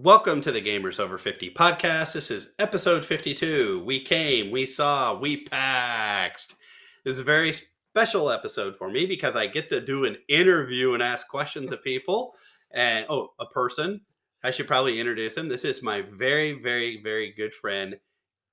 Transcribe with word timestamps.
Welcome 0.00 0.40
to 0.40 0.50
the 0.50 0.60
Gamers 0.60 0.98
Over 0.98 1.18
50 1.18 1.50
podcast. 1.50 2.14
This 2.14 2.30
is 2.30 2.54
episode 2.58 3.04
52. 3.04 3.84
We 3.84 4.00
came, 4.00 4.50
we 4.50 4.64
saw, 4.64 5.16
we 5.20 5.44
paxed. 5.44 6.54
This 7.04 7.12
is 7.12 7.20
a 7.20 7.24
very 7.24 7.52
special 7.52 8.30
episode 8.30 8.74
for 8.78 8.90
me 8.90 9.04
because 9.04 9.36
I 9.36 9.46
get 9.46 9.68
to 9.68 9.82
do 9.82 10.06
an 10.06 10.16
interview 10.28 10.94
and 10.94 11.02
ask 11.02 11.28
questions 11.28 11.72
of 11.72 11.84
people. 11.84 12.34
And 12.72 13.04
oh, 13.10 13.34
a 13.38 13.44
person. 13.46 14.00
I 14.42 14.50
should 14.50 14.66
probably 14.66 14.98
introduce 14.98 15.36
him. 15.36 15.46
This 15.46 15.64
is 15.64 15.82
my 15.82 16.00
very, 16.00 16.54
very, 16.62 17.02
very 17.02 17.34
good 17.36 17.52
friend, 17.54 17.94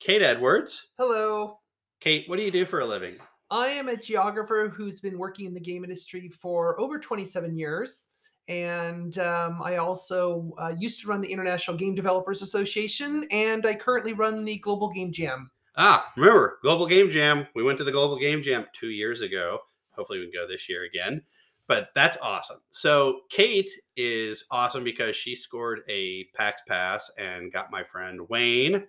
Kate 0.01 0.21
Edwards. 0.21 0.89
Hello. 0.97 1.59
Kate, 2.01 2.25
what 2.27 2.35
do 2.35 2.43
you 2.43 2.51
do 2.51 2.65
for 2.65 2.81
a 2.81 2.85
living? 2.85 3.15
I 3.49 3.67
am 3.67 3.87
a 3.87 3.95
geographer 3.95 4.71
who's 4.75 4.99
been 4.99 5.17
working 5.17 5.45
in 5.45 5.53
the 5.53 5.61
game 5.61 5.85
industry 5.85 6.27
for 6.27 6.79
over 6.81 6.99
27 6.99 7.55
years. 7.55 8.09
And 8.49 9.15
um, 9.19 9.61
I 9.63 9.77
also 9.77 10.51
uh, 10.59 10.73
used 10.77 11.01
to 11.01 11.07
run 11.07 11.21
the 11.21 11.31
International 11.31 11.77
Game 11.77 11.93
Developers 11.93 12.41
Association, 12.41 13.27
and 13.29 13.63
I 13.63 13.75
currently 13.75 14.13
run 14.13 14.43
the 14.43 14.57
Global 14.57 14.89
Game 14.89 15.11
Jam. 15.11 15.51
Ah, 15.77 16.11
remember, 16.17 16.57
Global 16.63 16.87
Game 16.87 17.11
Jam. 17.11 17.47
We 17.53 17.61
went 17.61 17.77
to 17.77 17.83
the 17.83 17.91
Global 17.91 18.17
Game 18.17 18.41
Jam 18.41 18.65
two 18.73 18.89
years 18.89 19.21
ago. 19.21 19.59
Hopefully, 19.91 20.19
we 20.19 20.31
can 20.31 20.41
go 20.41 20.47
this 20.47 20.67
year 20.67 20.83
again. 20.83 21.21
But 21.67 21.89
that's 21.93 22.17
awesome. 22.23 22.57
So, 22.71 23.21
Kate 23.29 23.69
is 23.95 24.45
awesome 24.49 24.83
because 24.83 25.15
she 25.15 25.35
scored 25.35 25.81
a 25.87 26.25
PAX 26.35 26.63
Pass 26.67 27.11
and 27.19 27.53
got 27.53 27.71
my 27.71 27.83
friend 27.83 28.27
Wayne. 28.29 28.83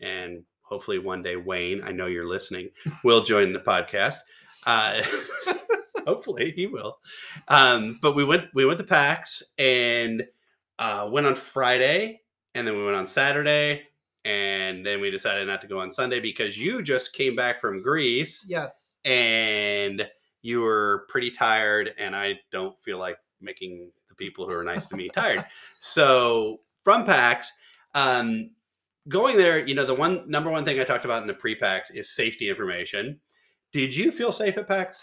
And 0.00 0.42
hopefully, 0.62 0.98
one 0.98 1.22
day, 1.22 1.36
Wayne, 1.36 1.80
I 1.84 1.92
know 1.92 2.06
you're 2.06 2.28
listening, 2.28 2.70
will 3.04 3.22
join 3.22 3.52
the 3.52 3.60
podcast. 3.60 4.16
Uh, 4.66 5.00
hopefully 6.10 6.52
he 6.52 6.66
will. 6.66 6.98
Um, 7.48 7.98
but 8.00 8.14
we 8.14 8.24
went 8.24 8.46
we 8.54 8.64
went 8.64 8.78
to 8.78 8.84
PAX 8.84 9.42
and 9.58 10.24
uh, 10.78 11.08
went 11.10 11.26
on 11.26 11.34
Friday, 11.34 12.20
and 12.54 12.66
then 12.66 12.76
we 12.76 12.84
went 12.84 12.96
on 12.96 13.06
Saturday, 13.06 13.82
and 14.24 14.84
then 14.84 15.00
we 15.00 15.10
decided 15.10 15.46
not 15.46 15.60
to 15.62 15.66
go 15.66 15.78
on 15.78 15.92
Sunday 15.92 16.20
because 16.20 16.58
you 16.58 16.82
just 16.82 17.12
came 17.12 17.36
back 17.36 17.60
from 17.60 17.82
Greece. 17.82 18.44
Yes. 18.48 18.98
And 19.04 20.08
you 20.42 20.60
were 20.60 21.06
pretty 21.08 21.30
tired, 21.30 21.92
and 21.98 22.14
I 22.14 22.40
don't 22.52 22.78
feel 22.82 22.98
like 22.98 23.16
making 23.40 23.90
the 24.08 24.14
people 24.14 24.46
who 24.46 24.52
are 24.52 24.64
nice 24.64 24.86
to 24.86 24.96
me 24.96 25.08
tired. 25.14 25.44
So 25.80 26.60
from 26.84 27.04
PAX, 27.04 27.52
um, 27.94 28.50
going 29.08 29.36
there, 29.36 29.66
you 29.66 29.74
know, 29.74 29.84
the 29.84 29.94
one 29.94 30.28
number 30.28 30.50
one 30.50 30.64
thing 30.64 30.78
I 30.80 30.84
talked 30.84 31.04
about 31.04 31.22
in 31.22 31.28
the 31.28 31.34
pre-PAX 31.34 31.90
is 31.90 32.10
safety 32.10 32.48
information. 32.48 33.20
Did 33.72 33.94
you 33.94 34.12
feel 34.12 34.32
safe 34.32 34.56
at 34.56 34.68
PAX? 34.68 35.02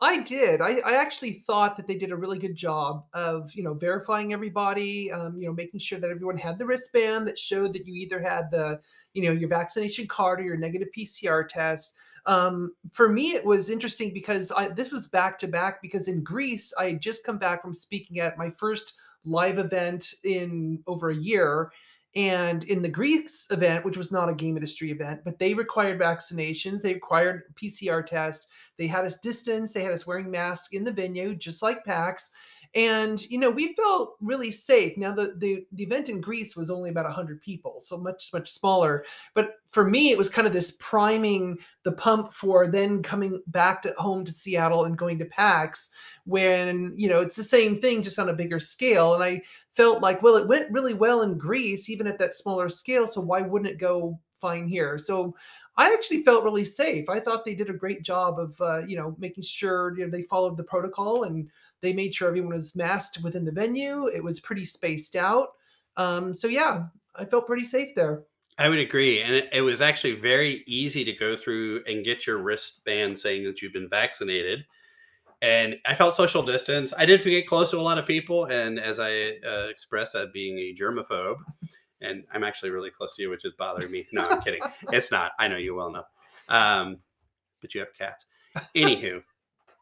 I 0.00 0.22
did. 0.22 0.60
I, 0.60 0.80
I 0.84 0.94
actually 0.94 1.32
thought 1.32 1.76
that 1.76 1.86
they 1.86 1.96
did 1.96 2.12
a 2.12 2.16
really 2.16 2.38
good 2.38 2.54
job 2.54 3.04
of, 3.14 3.52
you 3.54 3.62
know, 3.62 3.74
verifying 3.74 4.32
everybody, 4.32 5.10
um, 5.10 5.38
you 5.38 5.46
know, 5.46 5.52
making 5.52 5.80
sure 5.80 5.98
that 5.98 6.10
everyone 6.10 6.38
had 6.38 6.58
the 6.58 6.66
wristband 6.66 7.26
that 7.26 7.38
showed 7.38 7.72
that 7.72 7.86
you 7.86 7.94
either 7.94 8.20
had 8.22 8.50
the, 8.50 8.80
you 9.14 9.22
know, 9.22 9.32
your 9.32 9.48
vaccination 9.48 10.06
card 10.06 10.40
or 10.40 10.44
your 10.44 10.56
negative 10.56 10.88
PCR 10.96 11.48
test. 11.48 11.94
Um, 12.26 12.74
for 12.92 13.08
me, 13.08 13.32
it 13.32 13.44
was 13.44 13.70
interesting 13.70 14.12
because 14.12 14.52
I, 14.52 14.68
this 14.68 14.90
was 14.90 15.08
back 15.08 15.38
to 15.40 15.48
back 15.48 15.80
because 15.82 16.08
in 16.08 16.22
Greece, 16.22 16.72
I 16.78 16.90
had 16.90 17.00
just 17.00 17.24
come 17.24 17.38
back 17.38 17.62
from 17.62 17.74
speaking 17.74 18.20
at 18.20 18.38
my 18.38 18.50
first 18.50 18.94
live 19.24 19.58
event 19.58 20.14
in 20.24 20.82
over 20.86 21.10
a 21.10 21.16
year. 21.16 21.72
And 22.16 22.64
in 22.64 22.80
the 22.80 22.88
Greeks 22.88 23.46
event, 23.50 23.84
which 23.84 23.96
was 23.96 24.10
not 24.10 24.30
a 24.30 24.34
game 24.34 24.56
industry 24.56 24.90
event, 24.90 25.20
but 25.24 25.38
they 25.38 25.52
required 25.52 26.00
vaccinations, 26.00 26.80
they 26.80 26.94
required 26.94 27.54
PCR 27.54 28.04
tests, 28.04 28.46
they 28.78 28.86
had 28.86 29.04
us 29.04 29.20
distance, 29.20 29.72
they 29.72 29.82
had 29.82 29.92
us 29.92 30.06
wearing 30.06 30.30
masks 30.30 30.72
in 30.72 30.84
the 30.84 30.92
venue, 30.92 31.34
just 31.34 31.62
like 31.62 31.84
PAX. 31.84 32.30
And 32.74 33.20
you 33.30 33.38
know, 33.38 33.50
we 33.50 33.74
felt 33.74 34.16
really 34.20 34.50
safe. 34.50 34.96
Now 34.96 35.14
the, 35.14 35.34
the 35.38 35.66
the 35.72 35.82
event 35.82 36.08
in 36.08 36.20
Greece 36.20 36.54
was 36.54 36.70
only 36.70 36.90
about 36.90 37.06
100 37.06 37.40
people, 37.40 37.80
so 37.80 37.96
much 37.96 38.30
much 38.32 38.52
smaller. 38.52 39.04
But 39.34 39.54
for 39.70 39.84
me, 39.84 40.10
it 40.10 40.18
was 40.18 40.28
kind 40.28 40.46
of 40.46 40.52
this 40.52 40.72
priming 40.72 41.58
the 41.84 41.92
pump 41.92 42.32
for 42.32 42.68
then 42.68 43.02
coming 43.02 43.42
back 43.48 43.82
to 43.82 43.94
home 43.98 44.24
to 44.24 44.32
Seattle 44.32 44.84
and 44.84 44.96
going 44.96 45.18
to 45.18 45.24
PAX 45.26 45.90
when, 46.24 46.94
you 46.96 47.08
know, 47.08 47.20
it's 47.20 47.36
the 47.36 47.42
same 47.42 47.78
thing 47.78 48.02
just 48.02 48.18
on 48.18 48.28
a 48.30 48.34
bigger 48.34 48.60
scale. 48.60 49.14
And 49.14 49.22
I 49.22 49.42
felt 49.72 50.02
like, 50.02 50.22
well, 50.22 50.36
it 50.36 50.48
went 50.48 50.70
really 50.70 50.94
well 50.94 51.22
in 51.22 51.38
Greece, 51.38 51.88
even 51.88 52.06
at 52.06 52.18
that 52.18 52.34
smaller 52.34 52.68
scale. 52.68 53.06
So 53.06 53.20
why 53.20 53.42
wouldn't 53.42 53.70
it 53.70 53.78
go 53.78 54.18
fine 54.40 54.66
here? 54.66 54.98
So 54.98 55.34
I 55.76 55.92
actually 55.92 56.24
felt 56.24 56.44
really 56.44 56.64
safe. 56.64 57.08
I 57.08 57.20
thought 57.20 57.44
they 57.44 57.54
did 57.54 57.70
a 57.70 57.74
great 57.74 58.02
job 58.02 58.40
of, 58.40 58.60
uh, 58.60 58.78
you 58.86 58.96
know, 58.96 59.14
making 59.18 59.44
sure 59.44 59.96
you 59.96 60.04
know 60.04 60.10
they 60.10 60.22
followed 60.22 60.56
the 60.56 60.64
protocol 60.64 61.22
and 61.22 61.48
they 61.80 61.92
made 61.92 62.14
sure 62.14 62.28
everyone 62.28 62.54
was 62.54 62.74
masked 62.74 63.22
within 63.22 63.44
the 63.44 63.52
venue. 63.52 64.06
It 64.06 64.22
was 64.22 64.40
pretty 64.40 64.64
spaced 64.64 65.16
out. 65.16 65.48
Um, 65.96 66.34
so 66.34 66.48
yeah, 66.48 66.84
I 67.16 67.24
felt 67.24 67.46
pretty 67.46 67.64
safe 67.64 67.94
there. 67.94 68.24
I 68.58 68.68
would 68.68 68.80
agree, 68.80 69.22
and 69.22 69.34
it, 69.34 69.48
it, 69.52 69.60
was 69.60 69.80
actually 69.80 70.16
very 70.16 70.64
easy 70.66 71.04
to 71.04 71.12
go 71.12 71.36
through 71.36 71.84
and 71.86 72.04
get 72.04 72.26
your 72.26 72.38
wristband 72.38 73.16
saying 73.16 73.44
that 73.44 73.62
you've 73.62 73.72
been 73.72 73.88
vaccinated. 73.88 74.64
And 75.40 75.78
I 75.86 75.94
felt 75.94 76.16
social 76.16 76.42
distance. 76.42 76.92
I 76.98 77.06
did 77.06 77.22
get 77.22 77.46
close 77.46 77.70
to 77.70 77.78
a 77.78 77.80
lot 77.80 77.98
of 77.98 78.06
people, 78.06 78.46
and 78.46 78.80
as 78.80 78.98
I 78.98 79.38
uh, 79.46 79.68
expressed, 79.68 80.16
as 80.16 80.26
being 80.32 80.58
a 80.58 80.74
germaphobe, 80.74 81.36
and 82.00 82.24
I'm 82.32 82.42
actually 82.42 82.70
really 82.70 82.90
close 82.90 83.14
to 83.14 83.22
you, 83.22 83.30
which 83.30 83.44
is 83.44 83.52
bothering 83.56 83.92
me. 83.92 84.08
No, 84.12 84.28
I'm 84.28 84.42
kidding. 84.42 84.62
it's 84.92 85.12
not. 85.12 85.32
I 85.38 85.46
know 85.46 85.56
you 85.56 85.76
well 85.76 85.88
enough. 85.88 86.06
Um, 86.48 86.98
but 87.60 87.74
you 87.74 87.80
have 87.80 87.94
cats. 87.96 88.26
Anywho, 88.74 89.22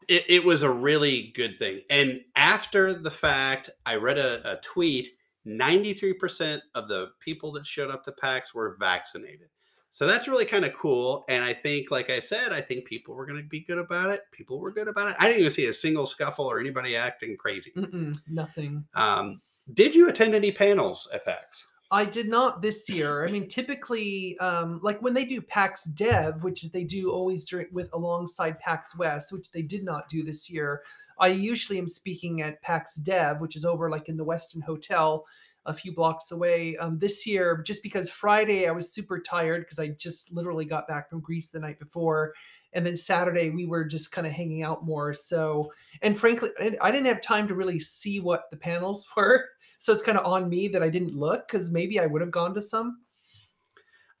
it, 0.07 0.25
it, 0.27 0.45
was 0.45 0.63
a 0.63 0.69
really 0.69 1.33
good 1.35 1.59
thing. 1.59 1.81
And 1.89 2.21
after 2.35 2.93
the 2.93 3.11
fact, 3.11 3.69
I 3.85 3.95
read 3.95 4.17
a, 4.17 4.51
a 4.53 4.61
tweet 4.61 5.09
93% 5.45 6.59
of 6.75 6.87
the 6.87 7.09
people 7.19 7.51
that 7.53 7.65
showed 7.65 7.89
up 7.91 8.03
to 8.05 8.11
PAX 8.11 8.53
were 8.53 8.77
vaccinated. 8.79 9.47
So 9.91 10.05
that's 10.05 10.27
really 10.27 10.45
kind 10.45 10.65
of 10.65 10.73
cool. 10.73 11.25
And 11.27 11.43
I 11.43 11.53
think, 11.53 11.89
like 11.89 12.09
I 12.09 12.19
said, 12.19 12.53
I 12.53 12.61
think 12.61 12.85
people 12.85 13.15
were 13.15 13.25
going 13.25 13.41
to 13.41 13.47
be 13.47 13.61
good 13.61 13.77
about 13.79 14.11
it. 14.11 14.21
People 14.31 14.59
were 14.59 14.71
good 14.71 14.87
about 14.87 15.09
it. 15.09 15.15
I 15.19 15.25
didn't 15.25 15.39
even 15.39 15.51
see 15.51 15.67
a 15.67 15.73
single 15.73 16.05
scuffle 16.05 16.45
or 16.45 16.59
anybody 16.59 16.95
acting 16.95 17.35
crazy. 17.37 17.71
Mm-mm, 17.75 18.19
nothing. 18.27 18.85
Um, 18.93 19.41
did 19.73 19.95
you 19.95 20.09
attend 20.09 20.35
any 20.35 20.51
panels 20.51 21.09
at 21.13 21.25
PAX? 21.25 21.65
I 21.89 22.03
did 22.03 22.27
not 22.27 22.61
this 22.61 22.89
year. 22.89 23.25
I 23.25 23.31
mean, 23.31 23.47
typically, 23.47 24.37
um, 24.39 24.79
like 24.83 25.01
when 25.01 25.13
they 25.13 25.23
do 25.23 25.41
PAX 25.41 25.85
Dev, 25.85 26.43
which 26.43 26.63
they 26.63 26.83
do 26.83 27.11
always 27.11 27.45
during 27.45 27.67
with 27.71 27.89
alongside 27.93 28.59
PAX 28.59 28.97
West, 28.97 29.31
which 29.31 29.51
they 29.51 29.61
did 29.61 29.83
not 29.83 30.09
do 30.09 30.23
this 30.23 30.49
year. 30.49 30.83
I 31.19 31.27
usually 31.27 31.79
am 31.79 31.87
speaking 31.87 32.41
at 32.41 32.61
PAX 32.61 32.95
Dev, 32.95 33.39
which 33.39 33.55
is 33.55 33.65
over 33.65 33.89
like 33.89 34.09
in 34.09 34.17
the 34.17 34.25
Westin 34.25 34.61
Hotel, 34.61 35.25
a 35.65 35.73
few 35.73 35.93
blocks 35.93 36.31
away. 36.31 36.75
Um, 36.77 36.99
this 36.99 37.25
year, 37.25 37.63
just 37.65 37.81
because 37.81 38.09
Friday 38.09 38.67
I 38.67 38.71
was 38.71 38.91
super 38.91 39.19
tired 39.19 39.61
because 39.61 39.79
I 39.79 39.89
just 39.89 40.31
literally 40.31 40.65
got 40.65 40.87
back 40.87 41.09
from 41.09 41.21
Greece 41.21 41.49
the 41.49 41.59
night 41.59 41.79
before, 41.79 42.33
and 42.73 42.85
then 42.85 42.97
Saturday 42.97 43.49
we 43.49 43.65
were 43.65 43.85
just 43.85 44.11
kind 44.11 44.27
of 44.27 44.33
hanging 44.33 44.61
out 44.61 44.85
more. 44.85 45.13
So, 45.13 45.71
and 46.01 46.17
frankly, 46.17 46.49
I 46.81 46.91
didn't 46.91 47.07
have 47.07 47.21
time 47.21 47.47
to 47.47 47.55
really 47.55 47.79
see 47.79 48.19
what 48.19 48.51
the 48.51 48.57
panels 48.57 49.07
were. 49.17 49.45
So 49.79 49.93
it's 49.93 50.01
kind 50.01 50.17
of 50.17 50.25
on 50.25 50.49
me 50.49 50.67
that 50.69 50.83
I 50.83 50.89
didn't 50.89 51.15
look 51.15 51.47
because 51.47 51.71
maybe 51.71 51.99
I 51.99 52.05
would 52.05 52.21
have 52.21 52.31
gone 52.31 52.53
to 52.55 52.61
some. 52.61 53.01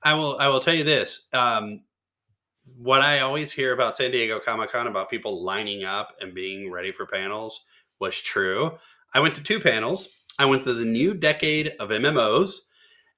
I 0.03 0.13
will. 0.13 0.37
I 0.39 0.47
will 0.47 0.59
tell 0.59 0.75
you 0.75 0.83
this. 0.83 1.27
Um, 1.33 1.81
what 2.77 3.01
I 3.01 3.21
always 3.21 3.51
hear 3.51 3.73
about 3.73 3.97
San 3.97 4.11
Diego 4.11 4.39
Comic 4.39 4.71
Con 4.71 4.87
about 4.87 5.09
people 5.09 5.43
lining 5.43 5.83
up 5.83 6.15
and 6.21 6.33
being 6.33 6.69
ready 6.69 6.91
for 6.91 7.05
panels 7.05 7.63
was 7.99 8.15
true. 8.15 8.77
I 9.13 9.19
went 9.19 9.35
to 9.35 9.43
two 9.43 9.59
panels. 9.59 10.09
I 10.37 10.45
went 10.45 10.65
to 10.65 10.73
the 10.73 10.85
new 10.85 11.13
decade 11.13 11.73
of 11.79 11.89
MMOs. 11.89 12.67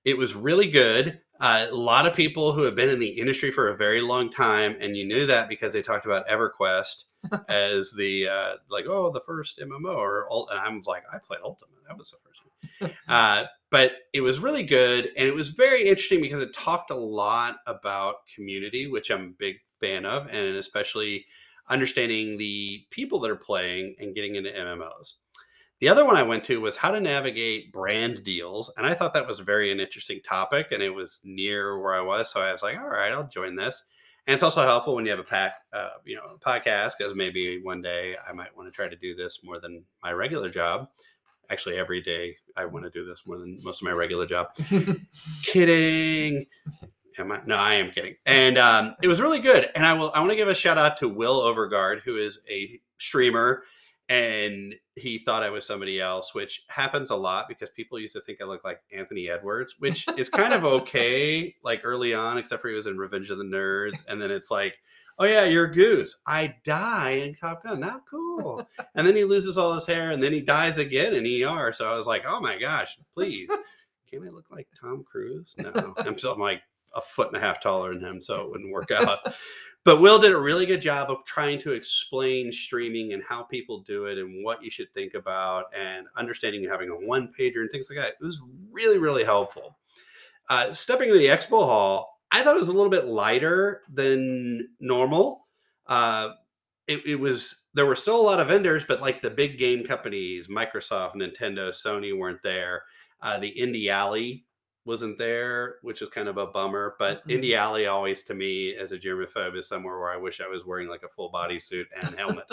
It 0.05 0.17
was 0.17 0.35
really 0.35 0.69
good. 0.69 1.19
Uh, 1.39 1.67
a 1.69 1.75
lot 1.75 2.05
of 2.05 2.13
people 2.13 2.51
who 2.51 2.63
have 2.63 2.75
been 2.75 2.89
in 2.89 2.99
the 2.99 3.07
industry 3.07 3.49
for 3.51 3.69
a 3.69 3.77
very 3.77 4.01
long 4.01 4.29
time, 4.29 4.75
and 4.81 4.97
you 4.97 5.05
knew 5.05 5.25
that 5.25 5.47
because 5.47 5.71
they 5.71 5.81
talked 5.81 6.05
about 6.05 6.27
EverQuest 6.27 7.13
as 7.49 7.91
the 7.93 8.27
uh, 8.27 8.53
like, 8.69 8.85
oh, 8.87 9.09
the 9.09 9.21
first 9.21 9.59
MMO, 9.59 9.95
or 9.95 10.27
and 10.51 10.59
I 10.59 10.69
was 10.69 10.85
like, 10.85 11.03
I 11.13 11.17
played 11.17 11.39
Ultima. 11.43 11.71
That 11.87 11.97
was 11.97 12.11
the 12.11 12.17
first 12.17 12.41
one. 12.81 12.91
uh, 13.07 13.45
but 13.69 13.93
it 14.13 14.21
was 14.21 14.39
really 14.39 14.63
good, 14.63 15.11
and 15.15 15.27
it 15.27 15.33
was 15.33 15.49
very 15.49 15.83
interesting 15.83 16.21
because 16.21 16.41
it 16.41 16.53
talked 16.53 16.91
a 16.91 16.95
lot 16.95 17.57
about 17.67 18.27
community, 18.33 18.87
which 18.87 19.09
I'm 19.09 19.23
a 19.23 19.37
big 19.37 19.57
fan 19.79 20.05
of, 20.05 20.27
and 20.27 20.57
especially 20.57 21.25
understanding 21.69 22.37
the 22.37 22.83
people 22.89 23.19
that 23.19 23.31
are 23.31 23.35
playing 23.35 23.95
and 23.99 24.15
getting 24.15 24.35
into 24.35 24.49
MMOs. 24.49 25.13
The 25.79 25.87
other 25.87 26.05
one 26.05 26.17
I 26.17 26.23
went 26.23 26.43
to 26.45 26.59
was 26.59 26.75
how 26.75 26.91
to 26.91 26.99
navigate 26.99 27.71
brand 27.71 28.23
deals, 28.23 28.71
and 28.75 28.85
I 28.85 28.93
thought 28.93 29.13
that 29.13 29.27
was 29.27 29.39
very 29.39 29.71
an 29.71 29.79
interesting 29.79 30.19
topic, 30.27 30.67
and 30.71 30.83
it 30.83 30.89
was 30.89 31.21
near 31.23 31.79
where 31.79 31.93
I 31.93 32.01
was, 32.01 32.29
so 32.29 32.41
I 32.41 32.51
was 32.51 32.61
like, 32.61 32.77
all 32.77 32.89
right, 32.89 33.13
I'll 33.13 33.27
join 33.27 33.55
this. 33.55 33.85
And 34.27 34.33
it's 34.33 34.43
also 34.43 34.61
helpful 34.61 34.93
when 34.93 35.05
you 35.05 35.11
have 35.11 35.19
a 35.19 35.23
pack, 35.23 35.55
uh, 35.71 35.91
you 36.05 36.15
know, 36.15 36.37
podcast, 36.45 36.93
because 36.99 37.15
maybe 37.15 37.61
one 37.63 37.81
day 37.81 38.15
I 38.27 38.33
might 38.33 38.55
want 38.55 38.67
to 38.67 38.75
try 38.75 38.89
to 38.89 38.95
do 38.95 39.15
this 39.15 39.39
more 39.43 39.59
than 39.59 39.83
my 40.03 40.11
regular 40.11 40.49
job. 40.49 40.89
Actually, 41.49 41.77
every 41.77 42.01
day 42.01 42.35
I 42.55 42.65
want 42.65 42.85
to 42.85 42.91
do 42.91 43.05
this 43.05 43.23
more 43.25 43.39
than 43.39 43.59
most 43.63 43.81
of 43.81 43.85
my 43.85 43.91
regular 43.91 44.27
job. 44.27 44.49
kidding. 45.43 46.45
Am 47.17 47.31
I? 47.31 47.41
No, 47.45 47.55
I 47.55 47.75
am 47.75 47.89
kidding. 47.89 48.15
And 48.25 48.57
um, 48.57 48.95
it 49.01 49.07
was 49.07 49.19
really 49.19 49.39
good. 49.39 49.69
And 49.73 49.83
I 49.85 49.93
will. 49.93 50.11
I 50.13 50.19
want 50.19 50.31
to 50.31 50.35
give 50.35 50.47
a 50.47 50.53
shout 50.53 50.77
out 50.77 50.97
to 50.99 51.09
Will 51.09 51.41
Overgard, 51.41 52.01
who 52.01 52.17
is 52.17 52.41
a 52.49 52.79
streamer 52.99 53.63
and 54.09 54.73
he 54.95 55.19
thought 55.19 55.43
I 55.43 55.51
was 55.51 55.65
somebody 55.65 56.01
else, 56.01 56.33
which 56.33 56.63
happens 56.67 57.11
a 57.11 57.15
lot 57.15 57.47
because 57.47 57.69
people 57.69 57.99
used 57.99 58.15
to 58.15 58.21
think 58.21 58.41
I 58.41 58.45
look 58.45 58.65
like 58.65 58.81
Anthony 58.91 59.29
Edwards, 59.29 59.75
which 59.77 60.07
is 60.17 60.29
kind 60.29 60.51
of 60.51 60.65
okay, 60.65 61.55
like 61.63 61.81
early 61.83 62.15
on, 62.15 62.39
except 62.39 62.63
for 62.63 62.69
he 62.69 62.75
was 62.75 62.87
in 62.87 62.97
Revenge 62.97 63.29
of 63.29 63.37
the 63.37 63.43
Nerds, 63.43 64.03
and 64.07 64.19
then 64.19 64.31
it's 64.31 64.49
like, 64.49 64.79
oh 65.19 65.25
yeah, 65.25 65.43
you're 65.43 65.67
Goose. 65.67 66.19
I 66.25 66.55
die 66.65 67.11
in 67.11 67.35
Top 67.35 67.63
Gun. 67.63 67.79
Not 67.79 68.01
cool. 68.09 68.67
and 68.95 69.05
then 69.05 69.15
he 69.15 69.25
loses 69.25 69.59
all 69.59 69.75
his 69.75 69.85
hair, 69.85 70.09
and 70.09 70.21
then 70.23 70.33
he 70.33 70.41
dies 70.41 70.79
again 70.79 71.13
in 71.13 71.43
ER. 71.43 71.71
So 71.71 71.85
I 71.87 71.95
was 71.95 72.07
like, 72.07 72.23
oh 72.27 72.41
my 72.41 72.57
gosh, 72.57 72.97
please, 73.13 73.49
can 74.09 74.25
I 74.25 74.31
look 74.31 74.45
like 74.49 74.67
Tom 74.81 75.05
Cruise? 75.09 75.53
No, 75.59 75.93
I'm 75.99 76.17
still 76.17 76.33
I'm 76.33 76.39
like 76.39 76.63
a 76.95 77.01
foot 77.01 77.27
and 77.27 77.37
a 77.37 77.39
half 77.39 77.61
taller 77.61 77.93
than 77.93 78.03
him, 78.03 78.21
so 78.21 78.41
it 78.41 78.49
wouldn't 78.49 78.73
work 78.73 78.89
out. 78.89 79.19
But 79.85 80.01
Will 80.01 80.19
did 80.19 80.33
a 80.33 80.39
really 80.39 80.65
good 80.65 80.81
job 80.81 81.09
of 81.09 81.23
trying 81.25 81.59
to 81.61 81.71
explain 81.71 82.51
streaming 82.51 83.13
and 83.13 83.23
how 83.27 83.43
people 83.43 83.79
do 83.79 84.05
it 84.05 84.17
and 84.17 84.43
what 84.43 84.63
you 84.63 84.69
should 84.69 84.93
think 84.93 85.13
about 85.13 85.65
and 85.75 86.05
understanding 86.17 86.67
having 86.69 86.89
a 86.89 86.93
one 87.07 87.31
pager 87.37 87.61
and 87.61 87.71
things 87.71 87.89
like 87.89 87.97
that. 87.97 88.15
It 88.19 88.25
was 88.25 88.41
really, 88.71 88.97
really 88.97 89.23
helpful. 89.23 89.77
Uh, 90.49 90.71
stepping 90.71 91.09
into 91.09 91.19
the 91.19 91.27
expo 91.27 91.63
hall, 91.63 92.19
I 92.31 92.43
thought 92.43 92.55
it 92.55 92.59
was 92.59 92.69
a 92.69 92.73
little 92.73 92.91
bit 92.91 93.05
lighter 93.05 93.83
than 93.91 94.69
normal. 94.79 95.47
Uh, 95.87 96.33
it, 96.87 97.05
it 97.05 97.15
was 97.15 97.63
there 97.73 97.85
were 97.85 97.95
still 97.95 98.19
a 98.19 98.21
lot 98.21 98.39
of 98.39 98.47
vendors, 98.47 98.83
but 98.85 99.01
like 99.01 99.21
the 99.21 99.29
big 99.29 99.57
game 99.57 99.85
companies, 99.85 100.47
Microsoft, 100.47 101.15
Nintendo, 101.15 101.69
Sony 101.69 102.17
weren't 102.17 102.43
there. 102.43 102.83
Uh, 103.21 103.37
the 103.37 103.53
Indie 103.57 103.89
Alley 103.89 104.45
wasn't 104.89 105.19
there, 105.19 105.75
which 105.83 106.01
is 106.01 106.09
kind 106.09 106.27
of 106.27 106.37
a 106.37 106.47
bummer. 106.47 106.95
But 106.99 107.19
mm-hmm. 107.19 107.41
Indie 107.41 107.55
Alley 107.55 107.85
always 107.85 108.23
to 108.23 108.33
me 108.33 108.75
as 108.75 108.91
a 108.91 108.97
germaphobe 108.97 109.55
is 109.55 109.67
somewhere 109.67 109.99
where 109.99 110.11
I 110.11 110.17
wish 110.17 110.41
I 110.41 110.47
was 110.47 110.65
wearing 110.65 110.89
like 110.89 111.03
a 111.03 111.07
full 111.07 111.29
body 111.29 111.59
suit 111.59 111.87
and 112.01 112.15
helmet 112.15 112.45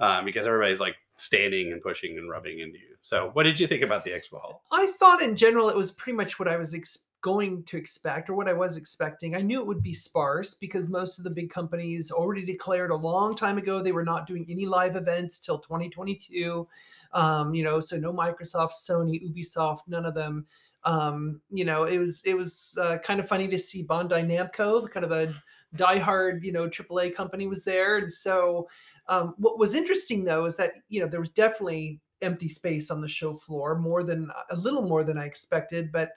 um, 0.00 0.24
because 0.26 0.46
everybody's 0.46 0.80
like 0.80 0.96
standing 1.16 1.72
and 1.72 1.80
pushing 1.80 2.18
and 2.18 2.28
rubbing 2.28 2.58
into 2.58 2.78
you. 2.78 2.96
So, 3.00 3.30
what 3.32 3.44
did 3.44 3.58
you 3.60 3.66
think 3.66 3.82
about 3.82 4.04
the 4.04 4.10
expo 4.10 4.40
hall? 4.40 4.64
I 4.72 4.88
thought 4.98 5.22
in 5.22 5.36
general 5.36 5.68
it 5.68 5.76
was 5.76 5.92
pretty 5.92 6.16
much 6.16 6.38
what 6.38 6.48
I 6.48 6.56
was 6.56 6.74
ex- 6.74 7.06
going 7.20 7.64
to 7.64 7.76
expect 7.76 8.30
or 8.30 8.34
what 8.34 8.48
I 8.48 8.52
was 8.52 8.76
expecting. 8.76 9.34
I 9.34 9.40
knew 9.40 9.60
it 9.60 9.66
would 9.66 9.82
be 9.82 9.94
sparse 9.94 10.54
because 10.54 10.88
most 10.88 11.18
of 11.18 11.24
the 11.24 11.30
big 11.30 11.50
companies 11.50 12.10
already 12.10 12.44
declared 12.44 12.90
a 12.90 12.96
long 12.96 13.34
time 13.34 13.58
ago 13.58 13.82
they 13.82 13.92
were 13.92 14.04
not 14.04 14.26
doing 14.26 14.46
any 14.48 14.66
live 14.66 14.96
events 14.96 15.38
till 15.38 15.58
2022. 15.58 16.68
Um, 17.12 17.54
you 17.54 17.64
know, 17.64 17.80
so 17.80 17.96
no 17.96 18.12
Microsoft, 18.12 18.72
Sony, 18.72 19.22
Ubisoft, 19.32 19.80
none 19.88 20.04
of 20.04 20.14
them 20.14 20.46
um, 20.84 21.40
you 21.50 21.64
know, 21.64 21.84
it 21.84 21.98
was 21.98 22.22
it 22.24 22.34
was 22.34 22.76
uh, 22.80 22.98
kind 22.98 23.20
of 23.20 23.28
funny 23.28 23.48
to 23.48 23.58
see 23.58 23.84
Bandai 23.84 24.24
Namco, 24.24 24.88
kind 24.90 25.04
of 25.04 25.12
a 25.12 25.34
diehard, 25.76 26.42
you 26.42 26.52
know, 26.52 26.68
AAA 26.68 27.14
company 27.14 27.46
was 27.46 27.64
there, 27.64 27.98
and 27.98 28.12
so 28.12 28.68
um, 29.08 29.34
what 29.38 29.58
was 29.58 29.74
interesting 29.74 30.24
though 30.24 30.44
is 30.44 30.56
that 30.56 30.72
you 30.88 31.00
know 31.00 31.08
there 31.08 31.20
was 31.20 31.30
definitely 31.30 32.00
empty 32.22 32.48
space 32.48 32.90
on 32.90 33.00
the 33.00 33.08
show 33.08 33.34
floor, 33.34 33.78
more 33.78 34.02
than 34.02 34.30
a 34.50 34.56
little 34.56 34.82
more 34.82 35.04
than 35.04 35.18
I 35.18 35.24
expected, 35.24 35.92
but 35.92 36.10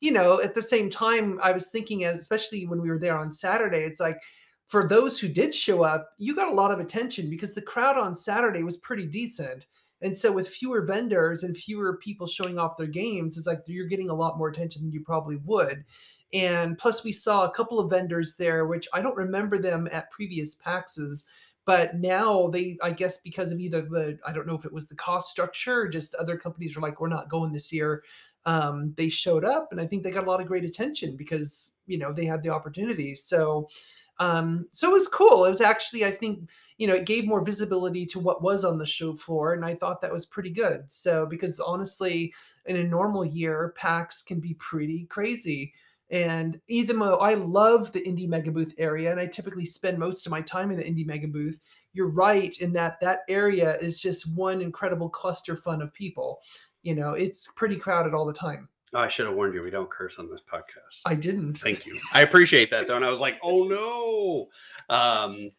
you 0.00 0.12
know, 0.12 0.42
at 0.42 0.54
the 0.54 0.62
same 0.62 0.90
time, 0.90 1.40
I 1.42 1.52
was 1.52 1.68
thinking, 1.68 2.04
as 2.04 2.18
especially 2.18 2.66
when 2.66 2.80
we 2.80 2.90
were 2.90 2.98
there 2.98 3.16
on 3.16 3.30
Saturday, 3.30 3.78
it's 3.78 4.00
like 4.00 4.18
for 4.66 4.86
those 4.86 5.18
who 5.18 5.28
did 5.28 5.54
show 5.54 5.82
up, 5.82 6.10
you 6.18 6.34
got 6.34 6.50
a 6.50 6.54
lot 6.54 6.70
of 6.70 6.80
attention 6.80 7.30
because 7.30 7.54
the 7.54 7.62
crowd 7.62 7.96
on 7.96 8.12
Saturday 8.12 8.62
was 8.62 8.76
pretty 8.78 9.06
decent. 9.06 9.66
And 10.02 10.16
so 10.16 10.30
with 10.30 10.48
fewer 10.48 10.82
vendors 10.82 11.42
and 11.42 11.56
fewer 11.56 11.96
people 11.96 12.26
showing 12.26 12.58
off 12.58 12.76
their 12.76 12.86
games, 12.86 13.36
it's 13.36 13.46
like 13.46 13.62
you're 13.66 13.86
getting 13.86 14.10
a 14.10 14.14
lot 14.14 14.38
more 14.38 14.48
attention 14.48 14.82
than 14.82 14.92
you 14.92 15.02
probably 15.02 15.36
would. 15.44 15.84
And 16.32 16.76
plus, 16.76 17.04
we 17.04 17.12
saw 17.12 17.44
a 17.44 17.50
couple 17.50 17.78
of 17.78 17.90
vendors 17.90 18.36
there, 18.36 18.66
which 18.66 18.88
I 18.92 19.00
don't 19.00 19.16
remember 19.16 19.58
them 19.58 19.88
at 19.92 20.10
previous 20.10 20.56
PAXs, 20.56 21.24
but 21.64 21.96
now 21.96 22.48
they, 22.48 22.76
I 22.82 22.90
guess, 22.90 23.20
because 23.20 23.52
of 23.52 23.60
either 23.60 23.82
the, 23.82 24.18
I 24.26 24.32
don't 24.32 24.46
know 24.46 24.56
if 24.56 24.64
it 24.64 24.72
was 24.72 24.86
the 24.86 24.96
cost 24.96 25.30
structure 25.30 25.82
or 25.82 25.88
just 25.88 26.14
other 26.14 26.36
companies 26.36 26.76
were 26.76 26.82
like, 26.82 27.00
we're 27.00 27.08
not 27.08 27.30
going 27.30 27.52
this 27.52 27.72
year. 27.72 28.02
Um, 28.44 28.94
they 28.96 29.08
showed 29.08 29.44
up, 29.44 29.68
and 29.72 29.80
I 29.80 29.88
think 29.88 30.04
they 30.04 30.12
got 30.12 30.24
a 30.24 30.30
lot 30.30 30.40
of 30.40 30.46
great 30.46 30.64
attention 30.64 31.16
because 31.16 31.78
you 31.86 31.98
know 31.98 32.12
they 32.12 32.24
had 32.24 32.44
the 32.44 32.50
opportunity. 32.50 33.12
So, 33.16 33.68
um, 34.18 34.66
so 34.72 34.90
it 34.90 34.92
was 34.92 35.08
cool. 35.08 35.44
It 35.44 35.50
was 35.50 35.60
actually, 35.60 36.04
I 36.04 36.10
think, 36.10 36.48
you 36.78 36.86
know, 36.86 36.94
it 36.94 37.06
gave 37.06 37.26
more 37.26 37.44
visibility 37.44 38.06
to 38.06 38.18
what 38.18 38.42
was 38.42 38.64
on 38.64 38.78
the 38.78 38.86
show 38.86 39.14
floor. 39.14 39.54
And 39.54 39.64
I 39.64 39.74
thought 39.74 40.00
that 40.00 40.12
was 40.12 40.26
pretty 40.26 40.50
good. 40.50 40.90
So, 40.90 41.26
because 41.26 41.60
honestly, 41.60 42.32
in 42.64 42.76
a 42.76 42.84
normal 42.84 43.24
year, 43.24 43.74
PAX 43.76 44.22
can 44.22 44.40
be 44.40 44.54
pretty 44.54 45.04
crazy. 45.06 45.74
And 46.08 46.60
even 46.68 46.98
though 46.98 47.16
I 47.16 47.34
love 47.34 47.90
the 47.92 48.00
indie 48.00 48.28
mega 48.28 48.52
booth 48.52 48.74
area, 48.78 49.10
and 49.10 49.18
I 49.18 49.26
typically 49.26 49.66
spend 49.66 49.98
most 49.98 50.24
of 50.24 50.30
my 50.30 50.40
time 50.40 50.70
in 50.70 50.76
the 50.76 50.84
indie 50.84 51.06
mega 51.06 51.26
booth, 51.26 51.60
you're 51.92 52.08
right 52.08 52.56
in 52.58 52.72
that 52.74 53.00
that 53.00 53.20
area 53.28 53.76
is 53.78 54.00
just 54.00 54.32
one 54.36 54.60
incredible 54.60 55.08
cluster 55.08 55.56
fun 55.56 55.82
of 55.82 55.92
people. 55.92 56.40
You 56.82 56.94
know, 56.94 57.12
it's 57.12 57.50
pretty 57.56 57.76
crowded 57.76 58.14
all 58.14 58.24
the 58.24 58.32
time. 58.32 58.68
Oh, 58.96 59.00
I 59.00 59.08
should 59.08 59.26
have 59.26 59.34
warned 59.34 59.52
you. 59.52 59.62
We 59.62 59.68
don't 59.68 59.90
curse 59.90 60.18
on 60.18 60.30
this 60.30 60.40
podcast. 60.40 61.02
I 61.04 61.14
didn't. 61.14 61.58
Thank 61.58 61.84
you. 61.84 62.00
I 62.14 62.22
appreciate 62.22 62.70
that 62.70 62.88
though. 62.88 62.96
And 62.96 63.04
I 63.04 63.10
was 63.10 63.20
like, 63.20 63.38
oh 63.42 63.64
no. 63.64 64.48
Um, 64.88 65.50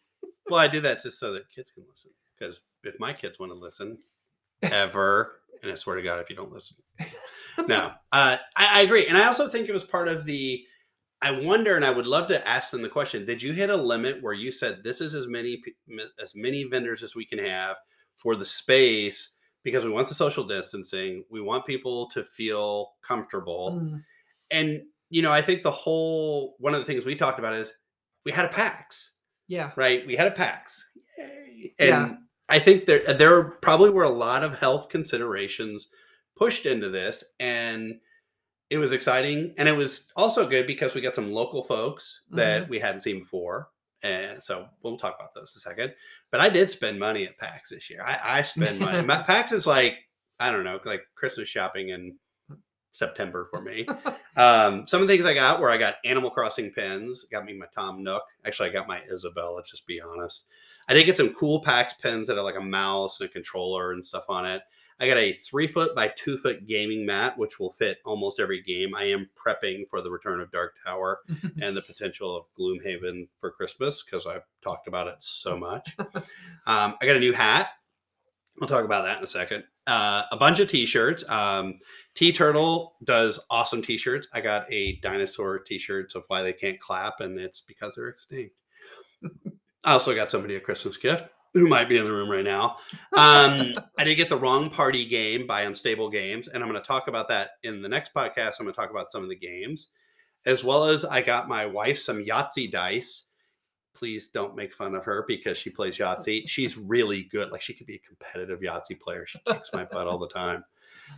well, 0.50 0.58
I 0.58 0.66
do 0.66 0.80
that 0.80 1.04
just 1.04 1.20
so 1.20 1.32
that 1.34 1.48
kids 1.48 1.70
can 1.70 1.84
listen. 1.88 2.10
Because 2.36 2.58
if 2.82 2.98
my 2.98 3.12
kids 3.12 3.38
want 3.38 3.52
to 3.52 3.58
listen, 3.58 3.98
ever, 4.62 5.40
and 5.62 5.70
I 5.70 5.76
swear 5.76 5.94
to 5.94 6.02
God, 6.02 6.18
if 6.18 6.28
you 6.28 6.34
don't 6.34 6.50
listen, 6.50 6.78
no, 7.68 7.92
uh, 8.12 8.38
I, 8.56 8.80
I 8.80 8.80
agree. 8.80 9.06
And 9.06 9.16
I 9.16 9.28
also 9.28 9.48
think 9.48 9.68
it 9.68 9.72
was 9.72 9.84
part 9.84 10.08
of 10.08 10.26
the. 10.26 10.64
I 11.22 11.30
wonder, 11.30 11.76
and 11.76 11.84
I 11.84 11.90
would 11.90 12.06
love 12.08 12.26
to 12.28 12.48
ask 12.48 12.72
them 12.72 12.82
the 12.82 12.88
question: 12.88 13.24
Did 13.24 13.40
you 13.40 13.52
hit 13.52 13.70
a 13.70 13.76
limit 13.76 14.20
where 14.20 14.34
you 14.34 14.50
said 14.50 14.82
this 14.82 15.00
is 15.00 15.14
as 15.14 15.28
many 15.28 15.62
as 16.20 16.34
many 16.34 16.64
vendors 16.64 17.04
as 17.04 17.14
we 17.14 17.24
can 17.24 17.38
have 17.38 17.76
for 18.16 18.34
the 18.34 18.46
space 18.46 19.36
because 19.64 19.84
we 19.84 19.90
want 19.90 20.08
the 20.08 20.14
social 20.14 20.44
distancing, 20.44 21.24
we 21.30 21.40
want 21.40 21.66
people 21.66 22.08
to 22.10 22.24
feel 22.24 22.92
comfortable, 23.02 23.80
mm. 23.80 24.02
and 24.50 24.82
you 25.10 25.22
know, 25.22 25.32
I 25.32 25.42
think 25.42 25.62
the 25.62 25.70
whole 25.70 26.56
one 26.58 26.74
of 26.74 26.80
the 26.80 26.86
things 26.86 27.04
we 27.04 27.14
talked 27.14 27.38
about 27.38 27.54
is 27.54 27.72
we 28.24 28.32
had 28.32 28.44
a 28.44 28.48
PAX. 28.48 29.16
Yeah. 29.46 29.72
Right. 29.76 30.06
We 30.06 30.16
had 30.16 30.26
a 30.26 30.32
PAX. 30.32 30.90
Yay. 31.16 31.74
And 31.78 31.88
yeah. 31.88 32.14
I 32.48 32.58
think 32.58 32.86
there 32.86 33.14
there 33.14 33.44
probably 33.44 33.90
were 33.90 34.04
a 34.04 34.10
lot 34.10 34.44
of 34.44 34.58
health 34.58 34.88
considerations 34.90 35.88
pushed 36.36 36.66
into 36.66 36.88
this 36.88 37.24
and 37.40 37.98
it 38.70 38.78
was 38.78 38.92
exciting 38.92 39.54
and 39.56 39.68
it 39.68 39.76
was 39.76 40.12
also 40.14 40.46
good 40.46 40.66
because 40.66 40.94
we 40.94 41.00
got 41.00 41.14
some 41.14 41.32
local 41.32 41.64
folks 41.64 42.22
that 42.30 42.62
mm-hmm. 42.62 42.70
we 42.70 42.78
hadn't 42.78 43.00
seen 43.00 43.20
before 43.20 43.68
and 44.02 44.42
so 44.42 44.66
we'll 44.82 44.98
talk 44.98 45.16
about 45.18 45.34
those 45.34 45.52
in 45.54 45.58
a 45.58 45.60
second 45.60 45.94
but 46.30 46.40
i 46.40 46.48
did 46.48 46.70
spend 46.70 46.98
money 46.98 47.26
at 47.26 47.38
pax 47.38 47.70
this 47.70 47.90
year 47.90 48.02
i, 48.04 48.38
I 48.38 48.42
spend 48.42 48.78
money 48.78 49.06
pax 49.24 49.52
is 49.52 49.66
like 49.66 49.98
i 50.38 50.50
don't 50.50 50.64
know 50.64 50.78
like 50.84 51.02
christmas 51.14 51.48
shopping 51.48 51.88
in 51.88 52.14
september 52.92 53.48
for 53.50 53.60
me 53.60 53.86
um, 54.38 54.86
some 54.86 55.02
of 55.02 55.08
the 55.08 55.14
things 55.14 55.26
I 55.26 55.34
got 55.34 55.60
were 55.60 55.70
I 55.70 55.76
got 55.76 55.96
Animal 56.04 56.30
Crossing 56.30 56.70
pins, 56.70 57.24
got 57.24 57.44
me 57.44 57.54
my 57.54 57.66
Tom 57.74 58.04
Nook. 58.04 58.22
Actually, 58.46 58.70
I 58.70 58.72
got 58.72 58.86
my 58.86 59.02
Isabelle. 59.12 59.56
Let's 59.56 59.70
just 59.70 59.86
be 59.86 60.00
honest. 60.00 60.46
I 60.88 60.94
did 60.94 61.06
get 61.06 61.16
some 61.16 61.34
cool 61.34 61.60
PAX 61.60 61.94
pins 61.94 62.28
that 62.28 62.38
are 62.38 62.44
like 62.44 62.56
a 62.56 62.60
mouse 62.60 63.20
and 63.20 63.28
a 63.28 63.32
controller 63.32 63.92
and 63.92 64.04
stuff 64.04 64.26
on 64.28 64.46
it. 64.46 64.62
I 65.00 65.06
got 65.06 65.16
a 65.16 65.32
three 65.32 65.66
foot 65.66 65.94
by 65.94 66.08
two 66.08 66.38
foot 66.38 66.66
gaming 66.66 67.06
mat, 67.06 67.38
which 67.38 67.60
will 67.60 67.72
fit 67.72 67.98
almost 68.04 68.40
every 68.40 68.62
game. 68.62 68.94
I 68.96 69.04
am 69.04 69.28
prepping 69.36 69.88
for 69.88 70.00
the 70.00 70.10
return 70.10 70.40
of 70.40 70.50
Dark 70.50 70.74
Tower 70.84 71.20
and 71.62 71.76
the 71.76 71.82
potential 71.82 72.36
of 72.36 72.44
Gloomhaven 72.58 73.28
for 73.38 73.50
Christmas 73.50 74.02
because 74.02 74.26
I've 74.26 74.42
talked 74.62 74.88
about 74.88 75.06
it 75.06 75.16
so 75.20 75.56
much. 75.56 75.96
um, 76.66 76.96
I 77.00 77.06
got 77.06 77.16
a 77.16 77.20
new 77.20 77.32
hat. 77.32 77.70
We'll 78.58 78.68
talk 78.68 78.84
about 78.84 79.04
that 79.04 79.18
in 79.18 79.24
a 79.24 79.28
second. 79.28 79.62
Uh, 79.86 80.24
a 80.32 80.36
bunch 80.36 80.58
of 80.58 80.68
t-shirts. 80.68 81.22
Um, 81.28 81.78
TeeTurtle 82.16 82.90
does 83.04 83.38
awesome 83.50 83.82
t-shirts. 83.82 84.26
I 84.32 84.40
got 84.40 84.70
a 84.72 84.96
dinosaur 84.96 85.60
t-shirts 85.60 86.16
of 86.16 86.24
why 86.26 86.42
they 86.42 86.52
can't 86.52 86.80
clap, 86.80 87.20
and 87.20 87.38
it's 87.38 87.60
because 87.60 87.94
they're 87.94 88.08
extinct. 88.08 88.56
I 89.84 89.92
also 89.92 90.12
got 90.12 90.32
somebody 90.32 90.56
a 90.56 90.60
Christmas 90.60 90.96
gift 90.96 91.28
who 91.54 91.68
might 91.68 91.88
be 91.88 91.96
in 91.96 92.04
the 92.04 92.12
room 92.12 92.30
right 92.30 92.44
now. 92.44 92.76
Um, 93.16 93.72
I 93.98 94.04
did 94.04 94.16
get 94.16 94.28
the 94.28 94.38
wrong 94.38 94.70
party 94.70 95.06
game 95.06 95.46
by 95.46 95.62
Unstable 95.62 96.10
Games, 96.10 96.48
and 96.48 96.62
I'm 96.62 96.68
going 96.70 96.80
to 96.80 96.86
talk 96.86 97.08
about 97.08 97.28
that 97.28 97.50
in 97.62 97.82
the 97.82 97.88
next 97.88 98.14
podcast. 98.14 98.54
I'm 98.58 98.66
going 98.66 98.74
to 98.74 98.80
talk 98.80 98.90
about 98.90 99.10
some 99.10 99.22
of 99.22 99.28
the 99.28 99.36
games, 99.36 99.88
as 100.46 100.62
well 100.62 100.84
as 100.84 101.04
I 101.04 101.22
got 101.22 101.48
my 101.48 101.66
wife 101.66 101.98
some 101.98 102.24
Yahtzee 102.24 102.70
dice. 102.70 103.24
Please 103.94 104.28
don't 104.28 104.54
make 104.54 104.72
fun 104.72 104.94
of 104.94 105.04
her 105.04 105.24
because 105.26 105.58
she 105.58 105.70
plays 105.70 105.98
Yahtzee. 105.98 106.44
She's 106.48 106.76
really 106.76 107.24
good. 107.24 107.50
Like 107.50 107.62
she 107.62 107.74
could 107.74 107.86
be 107.86 107.96
a 107.96 108.06
competitive 108.06 108.60
Yahtzee 108.60 109.00
player. 109.00 109.26
She 109.26 109.40
kicks 109.46 109.70
my 109.72 109.84
butt 109.84 110.06
all 110.06 110.18
the 110.18 110.28
time. 110.28 110.64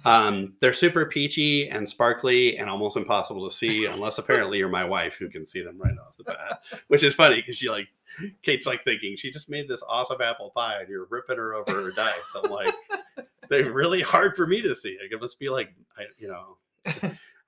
Um, 0.05 0.55
they're 0.61 0.73
super 0.73 1.07
peachy 1.07 1.69
and 1.69 1.87
sparkly 1.87 2.57
and 2.57 2.71
almost 2.71 2.97
impossible 2.97 3.49
to 3.49 3.55
see 3.55 3.87
unless 3.87 4.19
apparently 4.19 4.59
you're 4.59 4.69
my 4.69 4.85
wife 4.85 5.17
who 5.17 5.29
can 5.29 5.45
see 5.45 5.63
them 5.63 5.79
right 5.79 5.99
off 5.99 6.17
the 6.17 6.25
bat, 6.25 6.61
which 6.89 7.03
is 7.03 7.15
funny 7.15 7.37
because 7.37 7.57
she 7.57 7.69
like 7.69 7.89
Kate's 8.43 8.67
like 8.67 8.85
thinking 8.85 9.17
she 9.17 9.31
just 9.31 9.49
made 9.49 9.69
this 9.69 9.83
awesome 9.89 10.21
apple 10.21 10.53
pie 10.55 10.81
and 10.81 10.89
you're 10.89 11.07
ripping 11.11 11.37
her 11.37 11.55
over 11.55 11.73
her 11.73 11.91
dice. 11.91 12.35
I'm 12.35 12.51
like, 12.51 12.75
they're 13.49 13.73
really 13.73 14.03
hard 14.03 14.37
for 14.37 14.47
me 14.47 14.63
to 14.63 14.75
see. 14.75 14.99
Like, 15.01 15.13
it 15.13 15.21
must 15.21 15.39
be 15.39 15.49
like, 15.49 15.75
I, 15.97 16.05
you 16.19 16.29
know, 16.29 16.57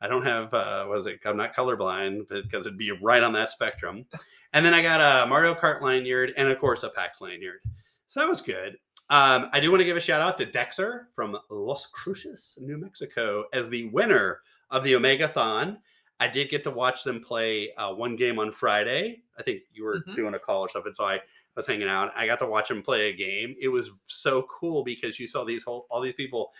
I 0.01 0.09
don't 0.09 0.25
have, 0.25 0.53
uh, 0.53 0.85
what 0.87 0.99
is 0.99 1.07
it? 1.07 1.21
I'm 1.25 1.37
not 1.37 1.55
colorblind 1.55 2.29
because 2.29 2.67
it'd 2.67 2.79
be 2.79 2.91
right 2.91 3.23
on 3.23 3.33
that 3.35 3.51
spectrum. 3.51 4.05
And 4.53 4.67
then 4.67 4.75
I 4.75 4.83
got 4.83 5.01
a 5.01 5.27
Mario 5.27 5.55
Kart 5.55 5.81
lanyard 5.81 6.35
and 6.37 6.49
of 6.49 6.59
course 6.59 6.83
a 6.83 6.91
PAX 6.91 7.21
lanyard. 7.21 7.61
So 8.09 8.21
that 8.21 8.29
was 8.29 8.41
good. 8.41 8.77
Um, 9.09 9.49
I 9.53 9.61
do 9.61 9.71
want 9.71 9.81
to 9.81 9.85
give 9.85 9.97
a 9.97 10.01
shout 10.01 10.21
out 10.21 10.39
to 10.39 10.47
Dexter 10.47 11.09
from 11.15 11.37
Las 11.51 11.87
Cruces, 11.87 12.57
New 12.61 12.79
Mexico, 12.79 13.45
as 13.53 13.69
the 13.69 13.87
winner 13.91 14.41
of 14.71 14.85
the 14.85 14.95
Omegathon. 14.95 15.79
I 16.21 16.29
did 16.29 16.51
get 16.51 16.63
to 16.65 16.71
watch 16.71 17.03
them 17.05 17.21
play 17.23 17.73
uh, 17.75 17.93
one 17.93 18.15
game 18.17 18.39
on 18.39 18.53
Friday. 18.53 19.23
I 19.39 19.43
think 19.43 19.63
you 19.73 19.85
were 19.85 20.05
Mhm. 20.07 20.15
doing 20.17 20.35
a 20.35 20.39
call 20.39 20.63
or 20.63 20.69
something, 20.69 20.95
so 20.95 21.05
I 21.05 21.21
was 21.57 21.67
hanging 21.67 21.89
out. 21.89 22.13
I 22.17 22.27
got 22.27 22.39
to 22.41 22.47
watch 22.47 22.69
them 22.69 22.83
play 22.83 23.09
a 23.09 23.13
game. 23.13 23.57
It 23.61 23.69
was 23.69 23.91
so 24.07 24.43
cool 24.45 24.85
because 24.85 25.19
you 25.19 25.27
saw 25.27 25.45
these 25.45 25.65
whole 25.65 25.87
all 25.91 26.01
these 26.01 26.15
people 26.15 26.53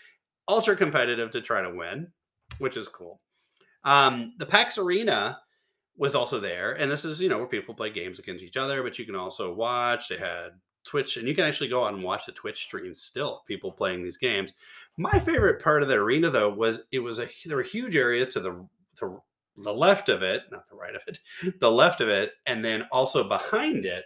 ultra 0.49 0.75
competitive 0.75 1.31
to 1.31 1.41
try 1.41 1.61
to 1.61 1.69
win, 1.73 2.11
which 2.57 2.75
is 2.75 2.87
cool. 2.89 3.21
Um, 3.85 4.33
the 4.37 4.45
PAX 4.45 4.77
Arena 4.77 5.39
was 5.95 6.15
also 6.15 6.39
there, 6.39 6.73
and 6.73 6.91
this 6.91 7.05
is 7.05 7.21
you 7.21 7.29
know 7.29 7.37
where 7.37 7.47
people 7.47 7.73
play 7.75 7.89
games 7.89 8.19
against 8.19 8.43
each 8.43 8.57
other, 8.57 8.83
but 8.83 8.97
you 8.99 9.05
can 9.05 9.15
also 9.15 9.53
watch. 9.53 10.09
They 10.09 10.17
had 10.17 10.59
Twitch, 10.83 11.15
and 11.17 11.27
you 11.27 11.35
can 11.35 11.45
actually 11.45 11.69
go 11.69 11.85
out 11.85 11.93
and 11.93 12.03
watch 12.03 12.25
the 12.25 12.31
Twitch 12.33 12.63
streams 12.63 13.01
still 13.01 13.43
people 13.47 13.71
playing 13.71 14.03
these 14.03 14.17
games. 14.17 14.53
My 14.97 15.19
favorite 15.19 15.61
part 15.61 15.81
of 15.83 15.87
the 15.89 15.95
arena, 15.95 16.29
though, 16.29 16.49
was 16.49 16.83
it 16.91 16.99
was 16.99 17.19
a 17.19 17.29
there 17.45 17.57
were 17.57 17.63
huge 17.63 17.95
areas 17.95 18.29
to 18.33 18.39
the 18.39 18.67
to 18.97 19.21
the 19.57 19.73
left 19.73 20.09
of 20.09 20.23
it, 20.23 20.43
not 20.51 20.67
the 20.69 20.75
right 20.75 20.95
of 20.95 21.01
it, 21.07 21.19
the 21.59 21.71
left 21.71 22.01
of 22.01 22.09
it, 22.09 22.33
and 22.45 22.63
then 22.63 22.87
also 22.91 23.23
behind 23.23 23.85
it 23.85 24.05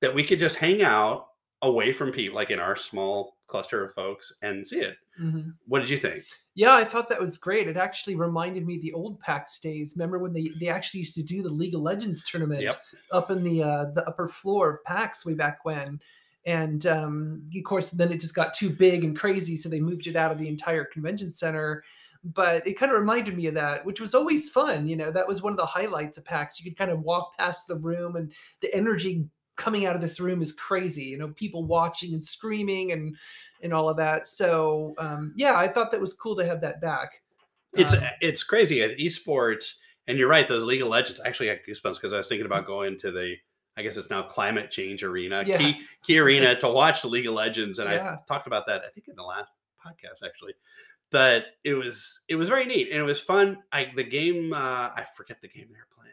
that 0.00 0.14
we 0.14 0.24
could 0.24 0.38
just 0.38 0.56
hang 0.56 0.82
out 0.82 1.28
away 1.62 1.92
from 1.92 2.12
people, 2.12 2.36
like 2.36 2.50
in 2.50 2.58
our 2.60 2.76
small 2.76 3.36
cluster 3.46 3.84
of 3.84 3.94
folks, 3.94 4.34
and 4.42 4.66
see 4.66 4.80
it. 4.80 4.96
Mhm. 5.20 5.54
What 5.66 5.80
did 5.80 5.88
you 5.88 5.96
think? 5.96 6.24
Yeah, 6.54 6.74
I 6.74 6.84
thought 6.84 7.08
that 7.08 7.20
was 7.20 7.36
great. 7.38 7.68
It 7.68 7.76
actually 7.76 8.14
reminded 8.16 8.66
me 8.66 8.76
of 8.76 8.82
the 8.82 8.92
old 8.92 9.18
PAX 9.20 9.58
days. 9.60 9.94
Remember 9.96 10.18
when 10.18 10.32
they, 10.32 10.50
they 10.60 10.68
actually 10.68 11.00
used 11.00 11.14
to 11.14 11.22
do 11.22 11.42
the 11.42 11.48
League 11.48 11.74
of 11.74 11.80
Legends 11.80 12.22
tournament 12.24 12.62
Yep. 12.62 12.74
up 13.12 13.30
in 13.30 13.42
the 13.42 13.62
uh, 13.62 13.84
the 13.94 14.06
upper 14.06 14.28
floor 14.28 14.70
of 14.74 14.84
PAX 14.84 15.24
way 15.24 15.34
back 15.34 15.64
when? 15.64 16.00
And 16.44 16.86
um, 16.86 17.42
of 17.56 17.64
course, 17.64 17.90
then 17.90 18.12
it 18.12 18.20
just 18.20 18.34
got 18.34 18.54
too 18.54 18.70
big 18.70 19.02
and 19.04 19.18
crazy, 19.18 19.56
so 19.56 19.68
they 19.68 19.80
moved 19.80 20.06
it 20.06 20.16
out 20.16 20.30
of 20.30 20.38
the 20.38 20.48
entire 20.48 20.84
convention 20.84 21.30
center. 21.30 21.82
But 22.34 22.66
it 22.66 22.74
kind 22.74 22.90
of 22.90 22.98
reminded 22.98 23.36
me 23.36 23.46
of 23.46 23.54
that, 23.54 23.84
which 23.84 24.00
was 24.00 24.14
always 24.14 24.48
fun. 24.48 24.88
You 24.88 24.96
know, 24.96 25.10
that 25.12 25.28
was 25.28 25.42
one 25.42 25.52
of 25.52 25.58
the 25.58 25.66
highlights 25.66 26.18
of 26.18 26.24
PAX. 26.24 26.58
You 26.58 26.68
could 26.68 26.78
kind 26.78 26.90
of 26.90 27.00
walk 27.00 27.36
past 27.38 27.68
the 27.68 27.76
room, 27.76 28.16
and 28.16 28.32
the 28.60 28.74
energy 28.74 29.24
coming 29.56 29.86
out 29.86 29.96
of 29.96 30.02
this 30.02 30.18
room 30.20 30.42
is 30.42 30.52
crazy. 30.52 31.04
You 31.04 31.18
know, 31.18 31.28
people 31.28 31.64
watching 31.64 32.12
and 32.14 32.22
screaming 32.22 32.92
and 32.92 33.16
and 33.62 33.72
all 33.72 33.88
of 33.88 33.96
that. 33.98 34.26
So 34.26 34.94
um, 34.98 35.32
yeah, 35.36 35.56
I 35.56 35.68
thought 35.68 35.90
that 35.92 36.00
was 36.00 36.14
cool 36.14 36.36
to 36.36 36.46
have 36.46 36.60
that 36.62 36.80
back. 36.80 37.22
It's 37.74 37.92
Um, 37.92 38.02
it's 38.20 38.42
crazy 38.42 38.82
as 38.82 38.92
esports, 38.94 39.74
and 40.08 40.18
you're 40.18 40.28
right. 40.28 40.48
Those 40.48 40.64
League 40.64 40.82
of 40.82 40.88
Legends 40.88 41.20
actually 41.24 41.46
got 41.46 41.58
goosebumps 41.68 41.94
because 41.94 42.12
I 42.12 42.16
was 42.16 42.28
thinking 42.28 42.46
about 42.46 42.66
going 42.66 42.98
to 43.00 43.10
the. 43.10 43.36
I 43.78 43.82
guess 43.82 43.98
it's 43.98 44.08
now 44.08 44.22
climate 44.22 44.70
change 44.70 45.02
arena, 45.02 45.44
Yeah. 45.46 45.58
key 45.58 45.80
key 46.02 46.18
arena 46.18 46.58
to 46.60 46.68
watch 46.68 47.02
the 47.02 47.08
League 47.08 47.26
of 47.26 47.34
Legends, 47.34 47.78
and 47.78 47.90
Yeah. 47.90 48.14
I 48.14 48.18
talked 48.26 48.46
about 48.46 48.66
that 48.68 48.82
I 48.82 48.88
think 48.88 49.06
in 49.08 49.14
the 49.16 49.22
last 49.22 49.50
podcast 49.84 50.24
actually. 50.26 50.54
But 51.10 51.46
it 51.64 51.74
was 51.74 52.20
it 52.28 52.36
was 52.36 52.48
very 52.48 52.66
neat 52.66 52.88
and 52.90 52.98
it 53.00 53.04
was 53.04 53.20
fun. 53.20 53.62
I 53.72 53.92
the 53.94 54.04
game 54.04 54.52
uh, 54.52 54.56
I 54.94 55.04
forget 55.16 55.40
the 55.40 55.48
game 55.48 55.68
they 55.68 55.78
were 55.78 55.88
playing. 55.96 56.12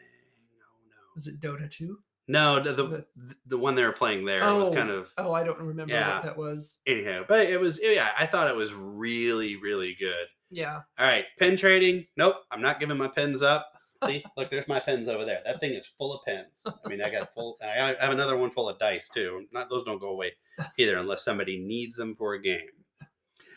Oh 0.62 0.80
no, 0.88 1.14
was 1.14 1.26
it 1.26 1.40
Dota 1.40 1.70
2? 1.70 1.98
no 2.26 2.58
the 2.62 2.72
the, 2.72 3.04
The- 3.48 3.58
one 3.58 3.74
they 3.74 3.84
were 3.84 3.92
playing 3.92 4.24
there 4.24 4.40
was 4.54 4.70
kind 4.74 4.88
of 4.90 5.08
Oh, 5.18 5.32
I 5.34 5.44
don't 5.44 5.58
remember 5.60 5.92
Yeah. 5.92 6.14
what 6.16 6.24
that 6.24 6.36
was. 6.38 6.78
anyhow. 6.86 7.24
But 7.28 7.40
it 7.46 7.60
was 7.60 7.78
yeah, 7.82 8.08
I 8.18 8.24
thought 8.26 8.48
it 8.48 8.56
was 8.56 8.72
really 8.72 9.56
really 9.56 9.94
good. 9.98 10.26
Yeah. 10.50 10.80
All 10.98 11.06
right, 11.06 11.24
pen 11.38 11.56
trading. 11.56 12.06
Nope, 12.16 12.36
I'm 12.52 12.62
not 12.62 12.78
giving 12.80 12.96
my 12.96 13.08
pens 13.08 13.42
up. 13.42 13.68
See, 14.06 14.22
look, 14.36 14.48
there's 14.50 14.68
my 14.68 14.78
pens 14.80 15.08
over 15.08 15.24
there. 15.24 15.40
That 15.44 15.58
thing 15.60 15.72
is 15.72 15.90
full 15.98 16.14
of 16.14 16.20
pens. 16.24 16.62
I 16.66 16.88
mean, 16.88 17.02
I 17.02 17.10
got 17.10 17.34
full. 17.34 17.58
I 17.62 17.94
have 18.00 18.12
another 18.12 18.36
one 18.36 18.50
full 18.52 18.68
of 18.68 18.78
dice 18.78 19.08
too. 19.12 19.46
Not 19.52 19.68
those 19.68 19.84
don't 19.84 20.00
go 20.00 20.10
away 20.10 20.32
either 20.78 20.96
unless 20.98 21.24
somebody 21.24 21.58
needs 21.58 21.96
them 21.96 22.14
for 22.14 22.34
a 22.34 22.40
game. 22.42 22.68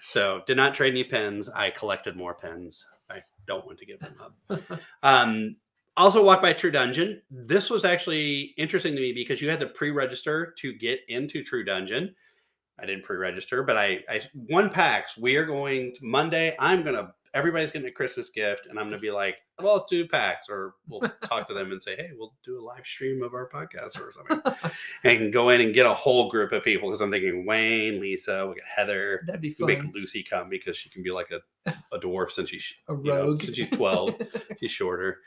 So, 0.09 0.41
did 0.47 0.57
not 0.57 0.73
trade 0.73 0.93
any 0.93 1.03
pens. 1.03 1.49
I 1.49 1.69
collected 1.69 2.15
more 2.15 2.33
pens. 2.33 2.85
I 3.09 3.19
don't 3.45 3.65
want 3.65 3.77
to 3.79 3.85
give 3.85 3.99
them 3.99 4.15
up. 4.21 4.61
Um, 5.03 5.57
also, 5.97 6.23
walked 6.23 6.43
by 6.43 6.53
True 6.53 6.69
Dungeon. 6.69 7.21
This 7.31 7.71
was 7.71 7.83
actually 7.83 8.53
interesting 8.57 8.93
to 8.95 9.01
me 9.01 9.13
because 9.13 9.41
you 9.41 9.49
had 9.49 9.59
to 9.61 9.65
pre-register 9.65 10.53
to 10.59 10.73
get 10.73 10.99
into 11.07 11.43
True 11.43 11.65
Dungeon. 11.65 12.13
I 12.79 12.85
didn't 12.85 13.03
pre-register, 13.03 13.63
but 13.63 13.77
I, 13.77 14.03
I 14.07 14.21
one 14.33 14.69
PAX. 14.69 15.17
We 15.17 15.35
are 15.37 15.45
going 15.45 15.95
to 15.95 16.05
Monday. 16.05 16.55
I'm 16.59 16.83
gonna. 16.83 17.13
Everybody's 17.33 17.71
getting 17.71 17.87
a 17.87 17.91
Christmas 17.91 18.29
gift, 18.29 18.67
and 18.67 18.79
I'm 18.79 18.87
gonna 18.89 18.99
be 18.99 19.11
like, 19.11 19.35
"Well, 19.61 19.73
let's 19.75 19.85
do 19.89 20.07
PAX," 20.07 20.47
or 20.49 20.73
we'll 20.87 21.01
talk 21.23 21.47
to 21.47 21.53
them 21.53 21.71
and 21.71 21.81
say, 21.83 21.95
"Hey, 21.95 22.11
we'll 22.15 22.33
do 22.43 22.59
a 22.59 22.61
live 22.63 22.85
stream 22.85 23.21
of 23.23 23.33
our 23.33 23.49
podcast 23.49 23.99
or 23.99 24.11
something," 24.13 24.53
and 25.03 25.31
go 25.33 25.49
in 25.49 25.61
and 25.61 25.73
get 25.73 25.85
a 25.85 25.93
whole 25.93 26.29
group 26.29 26.51
of 26.51 26.63
people. 26.63 26.89
Because 26.89 27.01
I'm 27.01 27.11
thinking 27.11 27.45
Wayne, 27.45 27.99
Lisa, 27.99 28.47
we 28.47 28.55
get 28.55 28.63
Heather. 28.65 29.21
That'd 29.27 29.41
be 29.41 29.55
We 29.59 29.67
make 29.67 29.83
Lucy 29.93 30.23
come 30.23 30.49
because 30.49 30.77
she 30.77 30.89
can 30.89 31.03
be 31.03 31.11
like 31.11 31.29
a, 31.31 31.73
a 31.91 31.99
dwarf 31.99 32.31
since 32.31 32.49
she's 32.49 32.73
a 32.89 32.93
you 32.93 33.03
know, 33.03 33.15
rogue. 33.27 33.41
since 33.43 33.57
she's 33.57 33.69
12 33.69 34.15
she's 34.59 34.71
shorter 34.71 35.19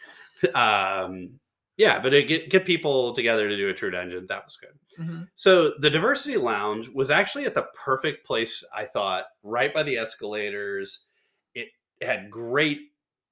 um 0.54 1.30
yeah 1.76 2.00
but 2.00 2.14
it 2.14 2.26
get 2.28 2.48
get 2.50 2.64
people 2.64 3.12
together 3.14 3.48
to 3.48 3.56
do 3.56 3.68
a 3.68 3.74
true 3.74 3.90
dungeon 3.90 4.26
that 4.28 4.44
was 4.44 4.56
good 4.56 4.70
Mhm. 4.98 5.28
so 5.34 5.72
the 5.78 5.88
diversity 5.88 6.36
lounge 6.36 6.88
was 6.90 7.10
actually 7.10 7.46
at 7.46 7.54
the 7.54 7.68
perfect 7.74 8.26
place 8.26 8.62
i 8.74 8.84
thought 8.84 9.26
right 9.42 9.72
by 9.72 9.82
the 9.82 9.96
escalators 9.96 11.06
had 12.02 12.30
great 12.30 12.80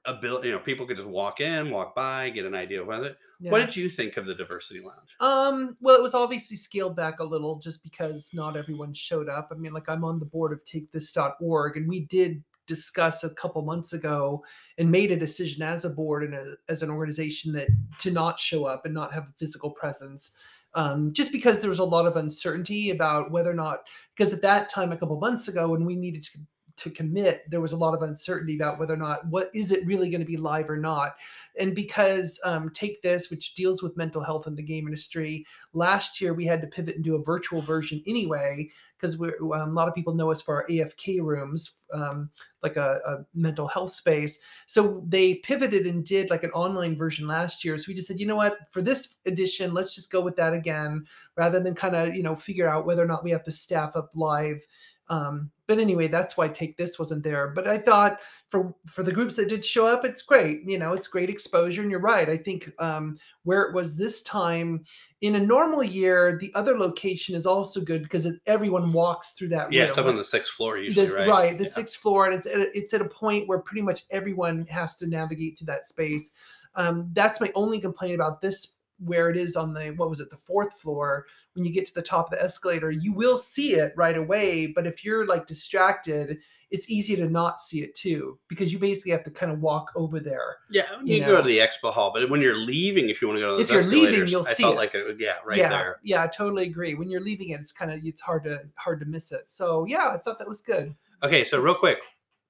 ability 0.04 0.48
you 0.48 0.54
know 0.54 0.60
people 0.60 0.86
could 0.86 0.96
just 0.96 1.08
walk 1.08 1.40
in 1.40 1.70
walk 1.70 1.94
by 1.94 2.30
get 2.30 2.46
an 2.46 2.54
idea 2.54 2.80
of 2.80 2.86
what 2.86 3.02
it 3.02 3.18
Yeah. 3.40 3.50
what 3.50 3.58
did 3.66 3.76
you 3.76 3.88
think 3.90 4.16
of 4.16 4.26
the 4.26 4.34
diversity 4.34 4.80
lounge 4.80 5.10
Um, 5.20 5.76
well, 5.80 5.96
it 5.96 6.02
was 6.02 6.14
obviously 6.14 6.56
scaled 6.56 6.96
back 6.96 7.20
a 7.20 7.24
little 7.24 7.58
just 7.58 7.82
because 7.82 8.30
not 8.32 8.56
everyone 8.56 8.94
showed 8.94 9.28
up. 9.28 9.48
I 9.50 9.54
mean, 9.56 9.72
like 9.72 9.88
I'm 9.88 10.04
on 10.04 10.18
the 10.18 10.24
board 10.24 10.52
of 10.52 10.64
takethis.org 10.64 11.76
and 11.76 11.88
we 11.88 12.00
did 12.06 12.42
discuss 12.66 13.24
a 13.24 13.30
couple 13.30 13.62
months 13.62 13.92
ago 13.92 14.44
and 14.78 14.90
made 14.90 15.10
a 15.10 15.16
decision 15.16 15.62
as 15.62 15.84
a 15.84 15.90
board 15.90 16.22
and 16.22 16.34
a, 16.34 16.54
as 16.68 16.82
an 16.82 16.90
organization 16.90 17.52
that 17.52 17.68
to 17.98 18.10
not 18.10 18.38
show 18.38 18.64
up 18.64 18.84
and 18.84 18.94
not 18.94 19.12
have 19.12 19.24
a 19.24 19.32
physical 19.38 19.70
presence. 19.70 20.32
Um, 20.74 21.12
just 21.12 21.32
because 21.32 21.60
there 21.60 21.70
was 21.70 21.78
a 21.80 21.84
lot 21.84 22.06
of 22.06 22.16
uncertainty 22.16 22.90
about 22.90 23.30
whether 23.30 23.50
or 23.50 23.54
not, 23.54 23.80
because 24.14 24.32
at 24.32 24.42
that 24.42 24.68
time, 24.68 24.92
a 24.92 24.96
couple 24.96 25.18
months 25.18 25.48
ago, 25.48 25.68
when 25.70 25.84
we 25.86 25.96
needed 25.96 26.22
to, 26.24 26.38
to 26.78 26.90
commit, 26.90 27.42
there 27.50 27.60
was 27.60 27.72
a 27.72 27.76
lot 27.76 27.94
of 27.94 28.02
uncertainty 28.02 28.56
about 28.56 28.78
whether 28.78 28.94
or 28.94 28.98
not 28.98 29.26
what 29.26 29.50
is 29.54 29.72
it 29.72 29.86
really 29.86 30.10
going 30.10 30.20
to 30.20 30.26
be 30.26 30.36
live 30.36 30.70
or 30.70 30.76
not. 30.76 31.16
And 31.58 31.74
because 31.74 32.40
um, 32.44 32.70
take 32.70 33.02
this 33.02 33.30
which 33.30 33.54
deals 33.54 33.82
with 33.82 33.96
mental 33.96 34.22
health 34.22 34.46
in 34.46 34.54
the 34.54 34.62
game 34.62 34.86
industry 34.86 35.44
last 35.72 36.20
year 36.20 36.34
we 36.34 36.46
had 36.46 36.60
to 36.60 36.66
pivot 36.66 36.96
and 36.96 37.04
do 37.04 37.16
a 37.16 37.22
virtual 37.22 37.60
version 37.60 38.02
anyway 38.06 38.68
because 38.98 39.20
um, 39.20 39.30
a 39.40 39.66
lot 39.66 39.88
of 39.88 39.94
people 39.94 40.14
know 40.14 40.30
us 40.30 40.42
for 40.42 40.56
our 40.56 40.68
afk 40.68 41.20
rooms 41.22 41.72
um, 41.92 42.30
like 42.62 42.76
a, 42.76 42.98
a 43.06 43.24
mental 43.34 43.68
health 43.68 43.92
space. 43.92 44.40
So 44.66 45.04
they 45.06 45.36
pivoted 45.36 45.86
and 45.86 46.04
did 46.04 46.30
like 46.30 46.42
an 46.42 46.50
online 46.50 46.96
version 46.96 47.28
last 47.28 47.64
year. 47.64 47.78
So 47.78 47.84
we 47.88 47.94
just 47.94 48.08
said 48.08 48.18
you 48.18 48.26
know 48.26 48.36
what? 48.36 48.58
For 48.70 48.82
this 48.82 49.16
edition 49.26 49.72
let's 49.72 49.94
just 49.94 50.10
go 50.10 50.20
with 50.20 50.36
that 50.36 50.52
again 50.52 51.06
rather 51.36 51.60
than 51.60 51.74
kind 51.74 51.94
of 51.94 52.14
you 52.14 52.22
know 52.22 52.34
figure 52.34 52.68
out 52.68 52.86
whether 52.86 53.02
or 53.02 53.06
not 53.06 53.24
we 53.24 53.30
have 53.30 53.44
to 53.44 53.52
staff 53.52 53.96
up 53.96 54.10
live 54.14 54.64
um, 55.10 55.50
but 55.66 55.78
anyway 55.78 56.08
that's 56.08 56.36
why 56.36 56.48
take 56.48 56.76
this 56.76 56.98
wasn't 56.98 57.22
there 57.22 57.48
but 57.48 57.68
i 57.68 57.76
thought 57.76 58.20
for 58.48 58.74
for 58.86 59.02
the 59.02 59.12
groups 59.12 59.36
that 59.36 59.48
did 59.48 59.64
show 59.64 59.86
up 59.86 60.04
it's 60.04 60.22
great 60.22 60.62
you 60.64 60.78
know 60.78 60.92
it's 60.92 61.06
great 61.08 61.28
exposure 61.28 61.82
and 61.82 61.90
you're 61.90 62.00
right 62.00 62.28
i 62.30 62.36
think 62.36 62.70
um 62.78 63.18
where 63.44 63.62
it 63.62 63.74
was 63.74 63.96
this 63.96 64.22
time 64.22 64.82
in 65.20 65.34
a 65.34 65.40
normal 65.40 65.82
year 65.82 66.38
the 66.40 66.50
other 66.54 66.78
location 66.78 67.34
is 67.34 67.44
also 67.46 67.80
good 67.80 68.02
because 68.02 68.24
it, 68.24 68.40
everyone 68.46 68.92
walks 68.92 69.32
through 69.32 69.48
that 69.48 69.70
yeah 69.72 69.82
room. 69.82 69.88
it's 69.90 69.98
up 69.98 70.06
on 70.06 70.16
the 70.16 70.24
sixth 70.24 70.52
floor 70.54 70.78
usually 70.78 71.04
This- 71.06 71.14
right 71.14 71.58
the 71.58 71.64
Yeah. 71.64 71.70
sixth 71.70 71.96
floor, 71.96 72.26
and 72.26 72.34
it's 72.34 72.46
at 72.46 72.60
a, 72.60 72.76
it's 72.76 72.94
at 72.94 73.00
a 73.02 73.08
point 73.08 73.46
where 73.48 73.58
pretty 73.58 73.82
much 73.82 74.04
everyone 74.10 74.66
has 74.70 74.96
to 74.96 75.06
navigate 75.06 75.56
to 75.58 75.64
that 75.66 75.86
space. 75.86 76.30
Um, 76.76 77.10
that's 77.12 77.40
my 77.40 77.50
only 77.54 77.80
complaint 77.80 78.14
about 78.14 78.40
this, 78.40 78.74
where 78.98 79.30
it 79.30 79.36
is 79.36 79.56
on 79.56 79.72
the 79.74 79.90
what 79.96 80.08
was 80.10 80.20
it, 80.20 80.30
the 80.30 80.36
fourth 80.36 80.80
floor. 80.80 81.26
When 81.54 81.64
you 81.64 81.72
get 81.72 81.86
to 81.88 81.94
the 81.94 82.02
top 82.02 82.32
of 82.32 82.38
the 82.38 82.44
escalator, 82.44 82.90
you 82.90 83.12
will 83.12 83.36
see 83.36 83.74
it 83.74 83.92
right 83.96 84.16
away. 84.16 84.68
But 84.68 84.86
if 84.86 85.04
you're 85.04 85.26
like 85.26 85.46
distracted, 85.46 86.38
it's 86.70 86.90
easy 86.90 87.16
to 87.16 87.28
not 87.28 87.62
see 87.62 87.80
it 87.80 87.94
too, 87.94 88.38
because 88.48 88.72
you 88.72 88.78
basically 88.78 89.12
have 89.12 89.24
to 89.24 89.30
kind 89.30 89.50
of 89.50 89.60
walk 89.60 89.90
over 89.96 90.20
there. 90.20 90.56
yeah 90.70 90.82
you, 91.02 91.16
you 91.16 91.20
go 91.20 91.36
know. 91.36 91.42
to 91.42 91.48
the 91.48 91.58
expo 91.58 91.90
hall 91.90 92.10
but 92.12 92.28
when 92.28 92.42
you're 92.42 92.58
leaving 92.58 93.08
if 93.08 93.22
you 93.22 93.28
want 93.28 93.38
to 93.38 93.40
go 93.40 93.50
to 93.52 93.56
those 93.56 93.62
If 93.62 93.70
you're 93.70 93.84
leaving, 93.84 94.28
you'll 94.28 94.46
i 94.46 94.52
see 94.52 94.64
felt 94.64 94.74
it. 94.74 94.76
like 94.76 94.94
it, 94.94 95.16
yeah 95.18 95.36
right 95.46 95.56
yeah, 95.56 95.68
there 95.70 95.98
yeah, 96.02 96.22
I 96.22 96.26
totally 96.26 96.64
agree. 96.66 96.94
When 96.94 97.08
you're 97.08 97.22
leaving 97.22 97.50
it, 97.50 97.60
it's 97.60 97.72
kind 97.72 97.90
of 97.90 98.00
it's 98.04 98.20
hard 98.20 98.44
to 98.44 98.60
hard 98.74 99.00
to 99.00 99.06
miss 99.06 99.32
it. 99.32 99.48
So 99.48 99.86
yeah, 99.86 100.08
I 100.08 100.18
thought 100.18 100.38
that 100.38 100.48
was 100.48 100.60
good. 100.60 100.94
Okay, 101.22 101.42
so 101.42 101.58
real 101.60 101.74
quick, 101.74 101.98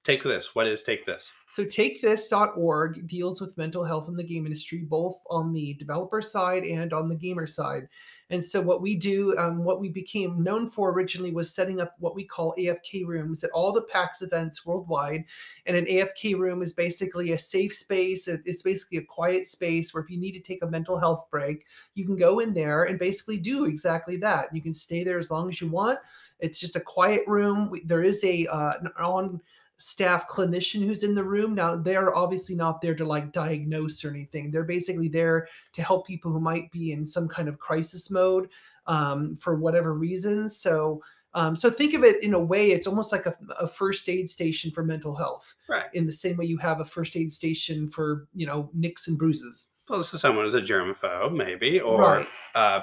take 0.03 0.23
this. 0.23 0.55
What 0.55 0.67
is 0.67 0.83
take 0.83 1.05
this? 1.05 1.31
So 1.49 1.65
takethis.org 1.65 3.07
deals 3.07 3.41
with 3.41 3.57
mental 3.57 3.83
health 3.83 4.07
in 4.07 4.15
the 4.15 4.23
game 4.23 4.45
industry, 4.45 4.79
both 4.79 5.19
on 5.29 5.51
the 5.51 5.73
developer 5.75 6.21
side 6.21 6.63
and 6.63 6.93
on 6.93 7.09
the 7.09 7.15
gamer 7.15 7.47
side. 7.47 7.87
And 8.31 8.45
so 8.45 8.61
what 8.61 8.83
we 8.83 8.95
do, 8.95 9.35
um, 9.39 9.63
what 9.63 9.79
we 9.79 9.89
became 9.89 10.43
known 10.43 10.67
for 10.67 10.91
originally 10.91 11.31
was 11.31 11.53
setting 11.53 11.81
up 11.81 11.95
what 11.97 12.13
we 12.13 12.23
call 12.23 12.53
AFK 12.59 13.07
rooms 13.07 13.43
at 13.43 13.49
all 13.49 13.73
the 13.73 13.81
PAX 13.81 14.21
events 14.21 14.63
worldwide. 14.63 15.25
And 15.65 15.75
an 15.75 15.85
AFK 15.85 16.37
room 16.37 16.61
is 16.61 16.73
basically 16.73 17.31
a 17.31 17.39
safe 17.39 17.73
space. 17.73 18.27
It's 18.27 18.61
basically 18.61 18.99
a 18.99 19.03
quiet 19.03 19.47
space 19.47 19.91
where 19.91 20.03
if 20.03 20.11
you 20.11 20.19
need 20.19 20.33
to 20.33 20.41
take 20.41 20.61
a 20.61 20.67
mental 20.67 20.99
health 20.99 21.25
break, 21.31 21.65
you 21.95 22.05
can 22.05 22.17
go 22.17 22.39
in 22.39 22.53
there 22.53 22.83
and 22.83 22.99
basically 22.99 23.37
do 23.37 23.65
exactly 23.65 24.17
that. 24.17 24.53
You 24.53 24.61
can 24.61 24.75
stay 24.75 25.03
there 25.03 25.17
as 25.17 25.31
long 25.31 25.49
as 25.49 25.59
you 25.59 25.67
want. 25.67 25.97
It's 26.39 26.59
just 26.59 26.75
a 26.75 26.81
quiet 26.81 27.23
room. 27.27 27.73
There 27.85 28.03
is 28.03 28.23
a 28.23 28.45
uh, 28.47 28.73
on 28.99 29.41
staff 29.79 30.27
clinician 30.27 30.85
who's 30.85 31.03
in 31.03 31.15
the 31.15 31.23
room. 31.23 31.55
Now, 31.55 31.75
they're 31.75 32.15
obviously 32.15 32.55
not 32.55 32.81
there 32.81 32.93
to 32.95 33.05
like 33.05 33.31
diagnose 33.31 34.03
or 34.03 34.09
anything. 34.09 34.51
They're 34.51 34.63
basically 34.65 35.07
there 35.07 35.47
to 35.73 35.81
help 35.81 36.05
people 36.05 36.31
who 36.31 36.39
might 36.39 36.69
be 36.71 36.91
in 36.91 37.05
some 37.05 37.27
kind 37.27 37.47
of 37.47 37.59
crisis 37.59 38.11
mode 38.11 38.49
um, 38.87 39.37
for 39.37 39.55
whatever 39.55 39.93
reason. 39.93 40.49
So, 40.49 41.01
um, 41.33 41.55
so 41.55 41.69
think 41.69 41.93
of 41.93 42.03
it 42.03 42.21
in 42.21 42.33
a 42.33 42.39
way, 42.39 42.71
it's 42.71 42.87
almost 42.87 43.11
like 43.11 43.25
a, 43.25 43.35
a, 43.59 43.67
first 43.67 44.09
aid 44.09 44.29
station 44.29 44.71
for 44.71 44.83
mental 44.83 45.15
health. 45.15 45.55
Right. 45.69 45.85
In 45.93 46.05
the 46.05 46.11
same 46.11 46.35
way 46.37 46.45
you 46.45 46.57
have 46.57 46.81
a 46.81 46.85
first 46.85 47.15
aid 47.15 47.31
station 47.31 47.89
for, 47.89 48.27
you 48.33 48.47
know, 48.47 48.69
nicks 48.73 49.07
and 49.07 49.17
bruises. 49.17 49.67
Well, 49.87 49.99
this 49.99 50.13
is 50.13 50.21
someone 50.21 50.45
who's 50.45 50.55
a 50.55 50.61
germaphobe, 50.61 51.33
maybe, 51.35 51.79
or 51.79 52.01
right. 52.01 52.27
uh, 52.55 52.81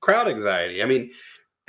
crowd 0.00 0.28
anxiety. 0.28 0.82
I 0.82 0.86
mean, 0.86 1.10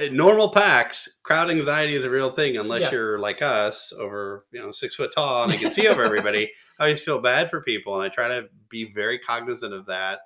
Eh, 0.01 0.09
normal 0.11 0.49
PAX, 0.49 1.19
crowd 1.23 1.49
anxiety 1.51 1.95
is 1.95 2.05
a 2.05 2.09
real 2.09 2.31
thing 2.31 2.57
unless 2.57 2.81
yes. 2.81 2.91
you're 2.91 3.19
like 3.19 3.41
us, 3.41 3.93
over 3.97 4.45
you 4.51 4.59
know 4.59 4.71
six 4.71 4.95
foot 4.95 5.11
tall, 5.13 5.43
and 5.43 5.53
you 5.53 5.59
can 5.59 5.71
see 5.71 5.87
over 5.87 6.03
everybody. 6.03 6.51
I 6.79 6.83
always 6.83 7.03
feel 7.03 7.21
bad 7.21 7.49
for 7.49 7.61
people, 7.61 7.95
and 7.95 8.03
I 8.03 8.13
try 8.13 8.27
to 8.27 8.49
be 8.69 8.91
very 8.93 9.19
cognizant 9.19 9.73
of 9.73 9.85
that. 9.85 10.19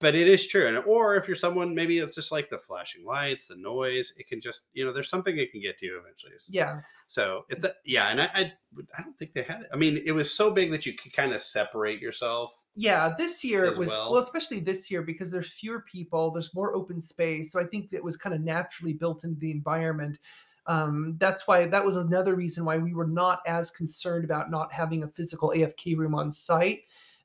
But 0.00 0.16
it 0.16 0.26
is 0.26 0.46
true, 0.48 0.66
and 0.66 0.76
or 0.78 1.16
if 1.16 1.28
you're 1.28 1.36
someone, 1.36 1.74
maybe 1.74 1.98
it's 1.98 2.16
just 2.16 2.32
like 2.32 2.50
the 2.50 2.58
flashing 2.58 3.04
lights, 3.04 3.46
the 3.46 3.56
noise. 3.56 4.12
It 4.16 4.26
can 4.26 4.40
just 4.40 4.62
you 4.72 4.84
know, 4.84 4.92
there's 4.92 5.08
something 5.08 5.38
it 5.38 5.52
can 5.52 5.62
get 5.62 5.78
to 5.78 5.86
you 5.86 5.98
eventually. 5.98 6.32
Yeah. 6.48 6.80
So 7.06 7.44
it's 7.48 7.64
yeah, 7.84 8.08
and 8.08 8.20
I, 8.20 8.28
I 8.34 8.52
I 8.98 9.02
don't 9.02 9.16
think 9.16 9.32
they 9.34 9.42
had 9.42 9.60
it. 9.60 9.68
I 9.72 9.76
mean, 9.76 10.02
it 10.04 10.12
was 10.12 10.32
so 10.32 10.50
big 10.50 10.72
that 10.72 10.86
you 10.86 10.94
could 10.94 11.12
kind 11.12 11.32
of 11.32 11.40
separate 11.40 12.00
yourself 12.00 12.50
yeah 12.74 13.14
this 13.16 13.44
year 13.44 13.64
it 13.64 13.76
was 13.76 13.88
well. 13.88 14.12
well. 14.12 14.22
especially 14.22 14.60
this 14.60 14.90
year 14.90 15.02
because 15.02 15.30
there's 15.30 15.52
fewer 15.52 15.80
people 15.80 16.30
there's 16.30 16.54
more 16.54 16.74
open 16.74 17.00
space 17.00 17.52
so 17.52 17.60
i 17.60 17.64
think 17.64 17.88
it 17.92 18.02
was 18.02 18.16
kind 18.16 18.34
of 18.34 18.40
naturally 18.40 18.92
built 18.92 19.24
into 19.24 19.38
the 19.40 19.50
environment 19.50 20.18
um, 20.66 21.16
that's 21.18 21.46
why 21.46 21.66
that 21.66 21.84
was 21.84 21.96
another 21.96 22.34
reason 22.34 22.64
why 22.64 22.78
we 22.78 22.94
were 22.94 23.06
not 23.06 23.40
as 23.46 23.70
concerned 23.70 24.24
about 24.24 24.50
not 24.50 24.72
having 24.72 25.02
a 25.02 25.08
physical 25.08 25.50
afk 25.50 25.96
room 25.96 26.14
on 26.14 26.32
site 26.32 26.80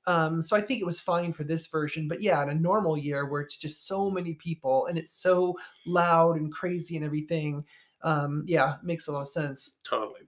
um, 0.08 0.42
so 0.42 0.56
i 0.56 0.62
think 0.62 0.82
it 0.82 0.86
was 0.86 1.00
fine 1.00 1.34
for 1.34 1.44
this 1.44 1.68
version 1.68 2.08
but 2.08 2.22
yeah 2.22 2.44
in 2.44 2.50
a 2.50 2.56
normal 2.56 2.98
year 2.98 3.28
where 3.28 3.42
it's 3.42 3.58
just 3.58 3.88
so 3.88 4.10
many 4.10 4.34
people 4.34 4.86
and 4.88 4.98
it's 4.98 5.14
so 5.14 5.58
loud 5.88 6.38
and 6.38 6.52
crazy 6.52 6.96
and 6.96 7.06
everything 7.06 7.64
um, 8.04 8.44
yeah 8.46 8.76
makes 8.84 9.08
a 9.08 9.12
lot 9.12 9.22
of 9.22 9.30
sense 9.30 9.80
totally 9.84 10.22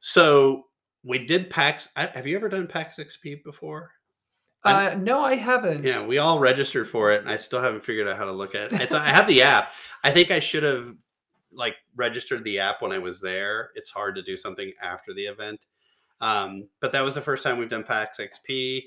so 0.00 0.66
we 1.02 1.24
did 1.26 1.50
pax 1.50 1.90
have 1.96 2.26
you 2.26 2.36
ever 2.36 2.48
done 2.48 2.66
pax 2.66 2.98
xp 2.98 3.42
before 3.42 3.90
uh, 4.66 4.94
no, 4.94 5.20
I 5.20 5.34
haven't. 5.34 5.84
Yeah, 5.84 6.04
we 6.04 6.18
all 6.18 6.38
registered 6.38 6.88
for 6.88 7.12
it, 7.12 7.22
and 7.22 7.30
I 7.30 7.36
still 7.36 7.60
haven't 7.60 7.84
figured 7.84 8.08
out 8.08 8.16
how 8.16 8.24
to 8.24 8.32
look 8.32 8.54
at 8.54 8.72
it. 8.72 8.80
It's, 8.80 8.94
I 8.94 9.08
have 9.08 9.26
the 9.26 9.42
app. 9.42 9.70
I 10.04 10.10
think 10.10 10.30
I 10.30 10.40
should 10.40 10.62
have 10.62 10.94
like 11.52 11.76
registered 11.94 12.44
the 12.44 12.58
app 12.60 12.82
when 12.82 12.92
I 12.92 12.98
was 12.98 13.20
there. 13.20 13.70
It's 13.74 13.90
hard 13.90 14.14
to 14.16 14.22
do 14.22 14.36
something 14.36 14.72
after 14.80 15.14
the 15.14 15.26
event. 15.26 15.60
Um, 16.20 16.68
but 16.80 16.92
that 16.92 17.04
was 17.04 17.14
the 17.14 17.20
first 17.20 17.42
time 17.42 17.58
we've 17.58 17.68
done 17.68 17.84
PAX 17.84 18.18
XP. 18.18 18.84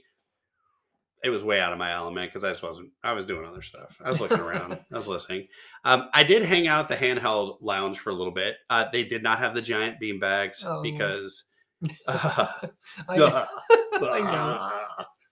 It 1.22 1.30
was 1.30 1.44
way 1.44 1.60
out 1.60 1.74
of 1.74 1.78
my 1.78 1.92
element 1.94 2.32
because 2.32 2.46
I 2.46 2.50
just 2.50 2.64
wasn't. 2.64 2.92
I 3.04 3.12
was 3.12 3.26
doing 3.26 3.46
other 3.46 3.62
stuff. 3.62 3.98
I 4.04 4.10
was 4.10 4.22
looking 4.22 4.40
around. 4.40 4.80
I 4.92 4.96
was 4.96 5.08
listening. 5.08 5.48
Um, 5.84 6.10
I 6.14 6.24
did 6.24 6.44
hang 6.44 6.68
out 6.68 6.80
at 6.80 6.90
the 6.90 7.06
handheld 7.06 7.58
lounge 7.62 8.00
for 8.00 8.12
a 8.12 8.14
little 8.14 8.34
bit. 8.34 8.56
Uh, 8.70 8.86
they 8.92 9.04
did 9.04 9.22
not 9.22 9.40
have 9.40 9.54
the 9.54 9.62
giant 9.62 10.00
bean 10.00 10.20
bags 10.20 10.64
oh. 10.66 10.82
because. 10.82 11.44
Uh, 12.08 12.48
I, 13.10 13.16
I 14.02 14.20
know. 14.22 14.79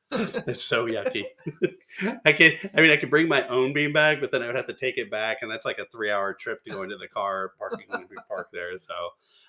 it's 0.11 0.63
so 0.63 0.85
yucky. 0.85 1.23
I 2.25 2.31
can 2.31 2.53
I 2.75 2.81
mean 2.81 2.91
I 2.91 2.97
could 2.97 3.09
bring 3.09 3.27
my 3.27 3.45
own 3.47 3.73
beanbag, 3.73 4.21
but 4.21 4.31
then 4.31 4.41
I 4.41 4.47
would 4.47 4.55
have 4.55 4.67
to 4.67 4.73
take 4.73 4.97
it 4.97 5.11
back, 5.11 5.39
and 5.41 5.51
that's 5.51 5.65
like 5.65 5.79
a 5.79 5.85
three 5.91 6.09
hour 6.09 6.33
trip 6.33 6.63
to 6.63 6.71
go 6.71 6.83
into 6.83 6.97
the 6.97 7.07
car 7.07 7.51
parking 7.59 7.87
when 7.89 8.07
we 8.09 8.15
park 8.27 8.49
there. 8.53 8.77
So 8.79 8.93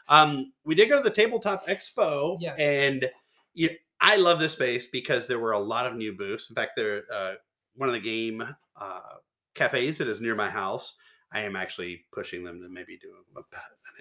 um 0.08 0.52
we 0.64 0.74
did 0.74 0.88
go 0.88 0.96
to 0.96 1.08
the 1.08 1.14
tabletop 1.14 1.66
expo 1.68 2.38
yes. 2.40 2.58
and 2.58 3.08
you 3.54 3.70
I 4.00 4.16
love 4.16 4.40
this 4.40 4.52
space 4.52 4.86
because 4.90 5.26
there 5.26 5.38
were 5.38 5.52
a 5.52 5.58
lot 5.58 5.86
of 5.86 5.94
new 5.94 6.12
booths. 6.12 6.48
In 6.50 6.56
fact, 6.56 6.72
there 6.76 7.04
uh 7.12 7.34
one 7.76 7.88
of 7.88 7.94
the 7.94 8.00
game 8.00 8.42
uh 8.76 9.00
cafes 9.54 9.98
that 9.98 10.08
is 10.08 10.20
near 10.20 10.34
my 10.34 10.50
house 10.50 10.94
I 11.32 11.40
am 11.40 11.56
actually 11.56 12.04
pushing 12.12 12.42
them 12.42 12.60
to 12.62 12.68
maybe 12.68 12.98
do 13.00 13.12
a, 13.36 13.40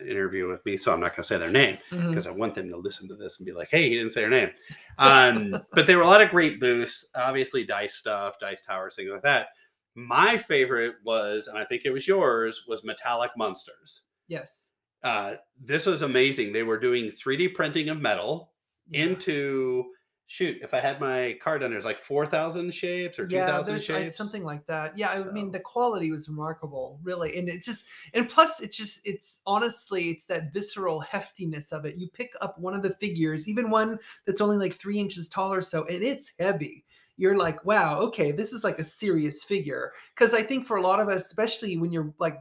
an 0.01 0.09
interview 0.09 0.47
with 0.47 0.65
me. 0.65 0.77
So 0.77 0.93
I'm 0.93 0.99
not 0.99 1.11
going 1.15 1.23
to 1.23 1.27
say 1.27 1.37
their 1.37 1.51
name 1.51 1.77
because 1.89 2.25
mm-hmm. 2.25 2.33
I 2.33 2.37
want 2.37 2.55
them 2.55 2.69
to 2.69 2.77
listen 2.77 3.07
to 3.09 3.15
this 3.15 3.37
and 3.37 3.45
be 3.45 3.51
like, 3.51 3.67
hey, 3.69 3.89
he 3.89 3.97
didn't 3.97 4.13
say 4.13 4.21
their 4.21 4.29
name. 4.29 4.49
Um, 4.97 5.53
but 5.73 5.87
there 5.87 5.97
were 5.97 6.03
a 6.03 6.07
lot 6.07 6.21
of 6.21 6.29
great 6.29 6.59
booths, 6.59 7.05
obviously, 7.15 7.65
dice 7.65 7.95
stuff, 7.95 8.35
dice 8.39 8.61
towers, 8.61 8.95
things 8.95 9.11
like 9.11 9.23
that. 9.23 9.47
My 9.95 10.37
favorite 10.37 10.95
was, 11.03 11.47
and 11.47 11.57
I 11.57 11.65
think 11.65 11.81
it 11.83 11.91
was 11.91 12.07
yours, 12.07 12.63
was 12.67 12.83
Metallic 12.83 13.31
Monsters. 13.35 14.03
Yes. 14.27 14.69
Uh, 15.03 15.33
this 15.61 15.85
was 15.85 16.03
amazing. 16.03 16.53
They 16.53 16.63
were 16.63 16.79
doing 16.79 17.11
3D 17.11 17.55
printing 17.55 17.89
of 17.89 17.99
metal 17.99 18.51
yeah. 18.89 19.05
into 19.05 19.85
shoot, 20.27 20.57
if 20.61 20.73
I 20.73 20.81
had 20.81 20.99
my 20.99 21.37
card 21.41 21.63
under, 21.63 21.77
it's 21.77 21.85
like 21.85 21.99
4,000 21.99 22.73
shapes 22.73 23.17
or 23.17 23.25
2,000 23.25 23.73
yeah, 23.73 23.79
shapes. 23.79 24.17
something 24.17 24.43
like 24.43 24.67
that. 24.67 24.97
Yeah. 24.97 25.15
So. 25.15 25.29
I 25.29 25.31
mean, 25.31 25.51
the 25.51 25.59
quality 25.59 26.11
was 26.11 26.27
remarkable, 26.27 26.99
really. 27.01 27.37
And 27.37 27.47
it's 27.47 27.65
just, 27.65 27.85
and 28.13 28.27
plus, 28.27 28.59
it's 28.61 28.75
just, 28.75 29.07
it's 29.07 29.41
honestly, 29.47 30.09
it's 30.09 30.25
that 30.25 30.53
visceral 30.53 31.01
heftiness 31.01 31.71
of 31.71 31.85
it. 31.85 31.95
You 31.95 32.09
pick 32.09 32.31
up 32.41 32.59
one 32.59 32.73
of 32.73 32.83
the 32.83 32.91
figures, 32.91 33.47
even 33.47 33.69
one 33.69 33.99
that's 34.25 34.41
only 34.41 34.57
like 34.57 34.73
three 34.73 34.99
inches 34.99 35.29
tall 35.29 35.53
or 35.53 35.61
so, 35.61 35.85
and 35.87 36.03
it's 36.03 36.33
heavy 36.39 36.83
you're 37.19 37.35
like, 37.35 37.65
wow, 37.65 37.97
okay, 37.97 38.31
this 38.31 38.53
is 38.53 38.63
like 38.63 38.77
a 38.77 38.83
serious 38.83 39.43
figure. 39.43 39.91
Because 40.13 40.35
I 40.35 40.43
think 40.43 40.67
for 40.67 40.77
a 40.77 40.83
lot 40.83 40.99
of 40.99 41.09
us, 41.09 41.25
especially 41.25 41.75
when 41.75 41.91
you're 41.91 42.13
like 42.19 42.37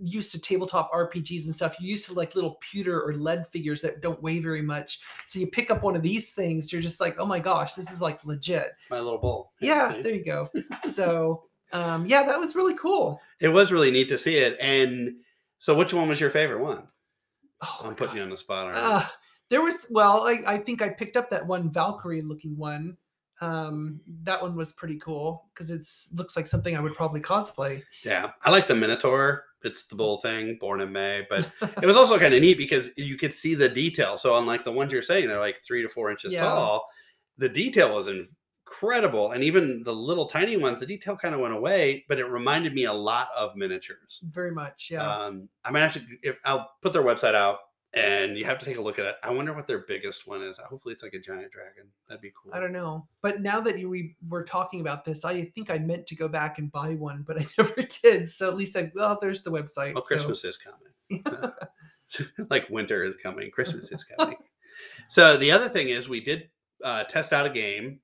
used 0.00 0.32
to 0.32 0.40
tabletop 0.40 0.92
RPGs 0.92 1.46
and 1.46 1.54
stuff, 1.54 1.76
you 1.80 1.88
used 1.88 2.06
to 2.06 2.14
like 2.14 2.34
little 2.34 2.58
pewter 2.60 3.00
or 3.00 3.14
lead 3.14 3.46
figures 3.48 3.82
that 3.82 4.00
don't 4.00 4.22
weigh 4.22 4.38
very 4.38 4.62
much. 4.62 5.00
So 5.26 5.38
you 5.38 5.46
pick 5.46 5.70
up 5.70 5.82
one 5.82 5.96
of 5.96 6.02
these 6.02 6.32
things, 6.32 6.72
you're 6.72 6.82
just 6.82 7.00
like, 7.00 7.16
oh 7.18 7.26
my 7.26 7.38
gosh, 7.38 7.74
this 7.74 7.90
is 7.90 8.00
like 8.00 8.24
legit. 8.24 8.72
My 8.90 9.00
little 9.00 9.18
bowl. 9.18 9.52
Yeah, 9.60 9.96
there 10.02 10.14
you 10.14 10.24
go. 10.24 10.48
so 10.82 11.44
um, 11.72 12.06
yeah, 12.06 12.22
that 12.24 12.38
was 12.38 12.54
really 12.54 12.76
cool. 12.76 13.20
It 13.40 13.48
was 13.48 13.72
really 13.72 13.90
neat 13.90 14.08
to 14.08 14.18
see 14.18 14.36
it. 14.36 14.56
And 14.60 15.16
so, 15.58 15.74
which 15.74 15.92
one 15.92 16.08
was 16.08 16.20
your 16.20 16.30
favorite 16.30 16.62
one? 16.62 16.86
Oh, 17.62 17.80
I'm 17.84 17.94
putting 17.94 18.14
God. 18.14 18.16
you 18.16 18.22
on 18.22 18.30
the 18.30 18.36
spot. 18.36 18.74
Uh, 18.74 19.04
there 19.50 19.62
was 19.62 19.86
well, 19.90 20.22
I, 20.26 20.54
I 20.54 20.58
think 20.58 20.82
I 20.82 20.88
picked 20.88 21.16
up 21.16 21.30
that 21.30 21.46
one 21.46 21.70
Valkyrie 21.70 22.22
looking 22.22 22.56
one 22.56 22.96
um 23.40 24.00
that 24.24 24.42
one 24.42 24.56
was 24.56 24.72
pretty 24.72 24.96
cool 24.98 25.46
because 25.52 25.70
it's 25.70 26.10
looks 26.14 26.36
like 26.36 26.46
something 26.46 26.76
i 26.76 26.80
would 26.80 26.94
probably 26.96 27.20
cosplay 27.20 27.80
yeah 28.04 28.32
i 28.42 28.50
like 28.50 28.66
the 28.66 28.74
minotaur 28.74 29.44
it's 29.62 29.86
the 29.86 29.94
bull 29.94 30.18
thing 30.18 30.56
born 30.60 30.80
in 30.80 30.92
may 30.92 31.26
but 31.28 31.50
it 31.82 31.86
was 31.86 31.96
also 31.96 32.18
kind 32.18 32.34
of 32.34 32.40
neat 32.40 32.56
because 32.56 32.90
you 32.96 33.16
could 33.16 33.34
see 33.34 33.54
the 33.54 33.68
detail. 33.68 34.16
So 34.18 34.36
unlike 34.36 34.64
the 34.64 34.72
ones 34.72 34.92
you're 34.92 35.02
saying 35.02 35.28
they're 35.28 35.40
like 35.40 35.56
three 35.66 35.82
to 35.82 35.88
four 35.88 36.10
inches 36.10 36.32
yeah. 36.32 36.42
tall 36.42 36.86
the 37.38 37.48
detail 37.48 37.94
was 37.94 38.08
incredible 38.08 39.32
and 39.32 39.42
even 39.42 39.82
the 39.82 39.92
little 39.92 40.26
tiny 40.26 40.56
ones 40.56 40.80
the 40.80 40.86
detail 40.86 41.16
kind 41.16 41.34
of 41.34 41.40
went 41.40 41.54
away 41.54 42.04
but 42.08 42.18
it 42.18 42.26
reminded 42.26 42.74
me 42.74 42.84
a 42.84 42.92
lot 42.92 43.28
of 43.36 43.56
miniatures. 43.56 44.20
Very 44.30 44.50
much 44.50 44.88
yeah. 44.90 45.08
Um 45.08 45.48
i 45.64 45.70
might 45.70 45.80
have 45.80 45.94
to 45.94 46.02
if, 46.22 46.36
i'll 46.44 46.70
put 46.82 46.92
their 46.92 47.02
website 47.02 47.34
out 47.34 47.58
and 47.94 48.36
you 48.36 48.44
have 48.44 48.58
to 48.58 48.64
take 48.66 48.76
a 48.76 48.82
look 48.82 48.98
at 48.98 49.06
it. 49.06 49.16
I 49.22 49.30
wonder 49.30 49.54
what 49.54 49.66
their 49.66 49.80
biggest 49.80 50.26
one 50.26 50.42
is. 50.42 50.58
Hopefully, 50.58 50.94
it's 50.94 51.02
like 51.02 51.14
a 51.14 51.18
giant 51.18 51.50
dragon. 51.50 51.84
That'd 52.08 52.20
be 52.20 52.32
cool. 52.40 52.52
I 52.54 52.60
don't 52.60 52.72
know, 52.72 53.06
but 53.22 53.40
now 53.40 53.60
that 53.60 53.78
you, 53.78 53.88
we 53.88 54.16
were 54.28 54.44
talking 54.44 54.80
about 54.80 55.04
this, 55.04 55.24
I 55.24 55.44
think 55.46 55.70
I 55.70 55.78
meant 55.78 56.06
to 56.08 56.16
go 56.16 56.28
back 56.28 56.58
and 56.58 56.70
buy 56.70 56.94
one, 56.94 57.24
but 57.26 57.40
I 57.40 57.46
never 57.58 57.82
did. 58.02 58.28
So 58.28 58.48
at 58.48 58.56
least 58.56 58.76
I 58.76 58.92
well, 58.94 59.18
there's 59.20 59.42
the 59.42 59.50
website. 59.50 59.94
Well, 59.94 60.02
Christmas 60.02 60.42
so. 60.42 60.48
is 60.48 60.58
coming. 60.58 61.24
like 62.50 62.68
winter 62.68 63.04
is 63.04 63.14
coming. 63.22 63.50
Christmas 63.50 63.90
is 63.90 64.04
coming. 64.04 64.36
so 65.08 65.36
the 65.36 65.50
other 65.50 65.68
thing 65.68 65.88
is, 65.88 66.08
we 66.08 66.20
did 66.20 66.48
uh, 66.84 67.04
test 67.04 67.32
out 67.32 67.46
a 67.46 67.50
game. 67.50 68.00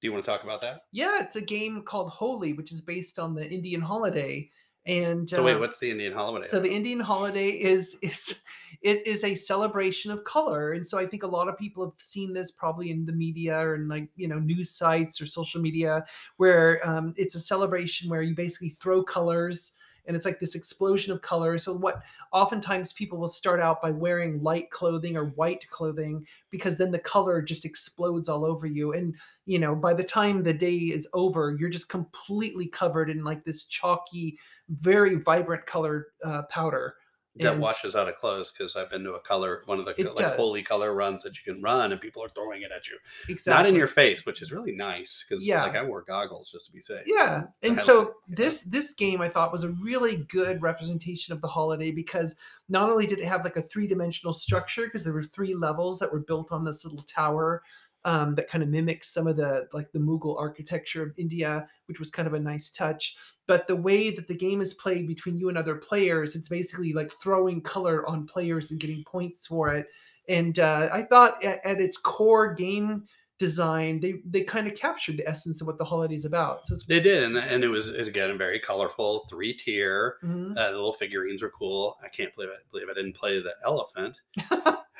Do 0.00 0.08
you 0.08 0.12
want 0.12 0.24
to 0.24 0.30
talk 0.30 0.42
about 0.42 0.60
that? 0.62 0.82
Yeah, 0.90 1.20
it's 1.20 1.36
a 1.36 1.40
game 1.40 1.82
called 1.82 2.10
Holi, 2.10 2.54
which 2.54 2.72
is 2.72 2.80
based 2.80 3.20
on 3.20 3.34
the 3.34 3.48
Indian 3.48 3.80
holiday 3.80 4.50
and 4.84 5.28
so 5.28 5.42
wait, 5.42 5.54
uh, 5.54 5.60
what's 5.60 5.78
the 5.78 5.90
Indian 5.90 6.12
holiday? 6.12 6.46
So 6.46 6.58
the 6.58 6.72
Indian 6.72 6.98
holiday 6.98 7.50
is 7.50 7.96
is 8.02 8.42
it 8.82 9.06
is 9.06 9.22
a 9.22 9.34
celebration 9.34 10.10
of 10.10 10.24
color, 10.24 10.72
and 10.72 10.84
so 10.84 10.98
I 10.98 11.06
think 11.06 11.22
a 11.22 11.28
lot 11.28 11.48
of 11.48 11.56
people 11.56 11.84
have 11.84 12.00
seen 12.00 12.32
this 12.32 12.50
probably 12.50 12.90
in 12.90 13.06
the 13.06 13.12
media 13.12 13.58
or 13.58 13.76
in 13.76 13.88
like 13.88 14.08
you 14.16 14.26
know 14.26 14.40
news 14.40 14.70
sites 14.70 15.20
or 15.20 15.26
social 15.26 15.60
media, 15.60 16.04
where 16.38 16.80
um, 16.88 17.14
it's 17.16 17.36
a 17.36 17.40
celebration 17.40 18.10
where 18.10 18.22
you 18.22 18.34
basically 18.34 18.70
throw 18.70 19.04
colors 19.04 19.74
and 20.06 20.16
it's 20.16 20.24
like 20.24 20.38
this 20.38 20.54
explosion 20.54 21.12
of 21.12 21.22
color. 21.22 21.58
So 21.58 21.72
what 21.72 22.02
oftentimes 22.32 22.92
people 22.92 23.18
will 23.18 23.28
start 23.28 23.60
out 23.60 23.80
by 23.80 23.90
wearing 23.90 24.42
light 24.42 24.70
clothing 24.70 25.16
or 25.16 25.26
white 25.26 25.68
clothing 25.70 26.26
because 26.50 26.78
then 26.78 26.90
the 26.90 26.98
color 26.98 27.42
just 27.42 27.64
explodes 27.64 28.28
all 28.28 28.44
over 28.44 28.66
you 28.66 28.92
and 28.92 29.14
you 29.46 29.58
know 29.58 29.74
by 29.74 29.92
the 29.92 30.04
time 30.04 30.42
the 30.42 30.52
day 30.52 30.76
is 30.76 31.08
over 31.14 31.56
you're 31.58 31.70
just 31.70 31.88
completely 31.88 32.66
covered 32.66 33.10
in 33.10 33.24
like 33.24 33.44
this 33.44 33.64
chalky 33.64 34.38
very 34.68 35.16
vibrant 35.16 35.66
colored 35.66 36.06
uh, 36.24 36.42
powder 36.50 36.94
that 37.36 37.52
And- 37.54 37.62
washes 37.62 37.94
out 37.94 38.08
of 38.08 38.16
clothes 38.16 38.52
because 38.52 38.76
I've 38.76 38.90
been 38.90 39.04
to 39.04 39.14
a 39.14 39.20
color 39.20 39.62
one 39.64 39.78
of 39.78 39.86
the 39.86 39.94
like 40.04 40.16
does. 40.16 40.36
Holi 40.36 40.62
color 40.62 40.92
runs 40.92 41.22
that 41.22 41.34
you 41.34 41.50
can 41.50 41.62
run 41.62 41.90
and 41.92 42.00
people 42.00 42.22
are 42.22 42.28
throwing 42.28 42.60
it 42.60 42.70
at 42.70 42.86
you. 42.88 42.98
exactly 43.28 43.52
Not 43.62 43.66
in 43.66 43.74
your 43.74 43.86
face, 43.88 44.26
which 44.26 44.42
is 44.42 44.52
really 44.52 44.72
nice 44.72 45.24
because 45.26 45.46
Yeah. 45.46 45.62
like 45.62 45.74
I 45.74 45.82
wore 45.82 46.02
goggles 46.02 46.50
just 46.50 46.66
to 46.66 46.72
be 46.72 46.82
safe. 46.82 47.04
Yeah, 47.06 47.44
and 47.62 47.78
so 47.78 47.98
like 47.98 48.08
this 48.28 48.62
this 48.64 48.92
game 48.92 49.22
I 49.22 49.28
thought 49.30 49.50
was 49.50 49.64
a 49.64 49.70
really 49.70 50.16
good 50.28 50.60
representation 50.60 51.32
of 51.32 51.40
the 51.40 51.48
holiday 51.48 51.90
because 51.90 52.36
not 52.68 52.90
only 52.90 53.06
did 53.06 53.18
it 53.18 53.24
have 53.24 53.44
like 53.44 53.56
a 53.56 53.62
three 53.62 53.86
dimensional 53.86 54.32
structure 54.34 54.84
because 54.84 55.04
there 55.04 55.14
were 55.14 55.24
three 55.24 55.54
levels 55.54 55.98
that 56.00 56.12
were 56.12 56.20
built 56.20 56.52
on 56.52 56.64
this 56.64 56.84
little 56.84 57.02
tower 57.02 57.62
um, 58.04 58.34
that 58.34 58.48
kind 58.48 58.62
of 58.64 58.70
mimics 58.70 59.12
some 59.12 59.26
of 59.26 59.36
the 59.36 59.68
like 59.72 59.90
the 59.92 59.98
Mughal 59.98 60.38
architecture 60.38 61.02
of 61.02 61.12
India, 61.16 61.66
which 61.86 61.98
was 61.98 62.10
kind 62.10 62.26
of 62.26 62.34
a 62.34 62.40
nice 62.40 62.70
touch. 62.70 63.16
But 63.46 63.66
the 63.66 63.76
way 63.76 64.10
that 64.10 64.26
the 64.26 64.34
game 64.34 64.60
is 64.60 64.74
played 64.74 65.06
between 65.06 65.36
you 65.36 65.48
and 65.48 65.58
other 65.58 65.76
players, 65.76 66.34
it's 66.34 66.48
basically 66.48 66.92
like 66.92 67.12
throwing 67.22 67.60
color 67.60 68.08
on 68.08 68.26
players 68.26 68.70
and 68.70 68.80
getting 68.80 69.04
points 69.04 69.46
for 69.46 69.68
it. 69.74 69.86
And 70.28 70.58
uh, 70.58 70.88
I 70.92 71.02
thought 71.02 71.42
at, 71.44 71.64
at 71.64 71.80
its 71.80 71.96
core 71.96 72.54
game 72.54 73.04
design, 73.38 73.98
they 74.00 74.14
they 74.24 74.42
kind 74.42 74.66
of 74.66 74.74
captured 74.74 75.16
the 75.16 75.28
essence 75.28 75.60
of 75.60 75.66
what 75.66 75.78
the 75.78 75.84
holiday 75.84 76.14
is 76.14 76.24
about. 76.24 76.66
So 76.66 76.74
it's 76.74 76.84
They 76.86 77.00
did, 77.00 77.22
and, 77.22 77.36
and 77.36 77.64
it 77.64 77.68
was 77.68 77.88
again 77.94 78.36
very 78.38 78.58
colorful, 78.58 79.26
three 79.28 79.54
tier. 79.54 80.16
Mhm. 80.24 80.56
Uh, 80.56 80.70
the 80.70 80.76
little 80.76 80.92
figurines 80.92 81.42
were 81.42 81.50
cool. 81.50 81.96
I 82.04 82.08
can't 82.08 82.34
believe 82.34 82.50
it. 82.50 82.66
Believe 82.70 82.88
I 82.90 82.94
didn't 82.94 83.14
play 83.14 83.40
the 83.40 83.54
elephant. 83.64 84.16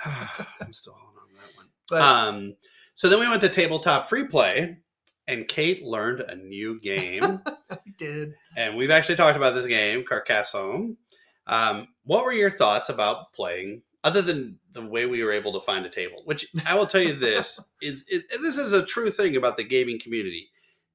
I'm 0.05 0.73
still 0.73 0.95
holding 0.95 1.19
on 1.23 1.29
to 1.29 1.35
that 1.35 1.57
one. 1.57 1.67
But 1.89 2.03
Um, 2.03 2.57
so 2.95 3.09
then 3.09 3.21
we 3.21 3.29
went 3.29 3.41
to 3.43 3.49
tabletop 3.49 4.09
free 4.09 4.27
play, 4.27 4.79
and 5.27 5.49
Kate 5.49 5.83
learned 5.83 6.21
a 6.21 6.37
new 6.37 6.81
game. 6.81 7.41
I 7.71 7.79
did. 7.97 8.35
and 8.57 8.77
we've 8.77 8.91
actually 8.91 9.17
talked 9.17 9.37
about 9.37 9.55
this 9.55 9.67
game, 9.67 10.05
Carcassonne. 10.05 10.97
Um, 11.47 11.89
what 12.05 12.25
were 12.25 12.33
your 12.33 12.51
thoughts 12.51 12.89
about 12.89 13.33
playing, 13.33 13.83
other 14.05 14.23
than 14.23 14.59
the 14.73 14.85
way 14.85 15.07
we 15.07 15.23
were 15.25 15.33
able 15.33 15.53
to 15.59 15.65
find 15.65 15.85
a 15.87 15.91
table? 15.91 16.23
Which 16.25 16.47
I 16.67 16.75
will 16.75 16.87
tell 16.87 17.01
you, 17.03 17.15
this 17.15 17.61
is 17.83 18.07
this 18.41 18.59
is 18.59 18.73
a 18.73 18.85
true 18.87 19.11
thing 19.11 19.37
about 19.37 19.57
the 19.57 19.65
gaming 19.65 19.99
community. 19.99 20.49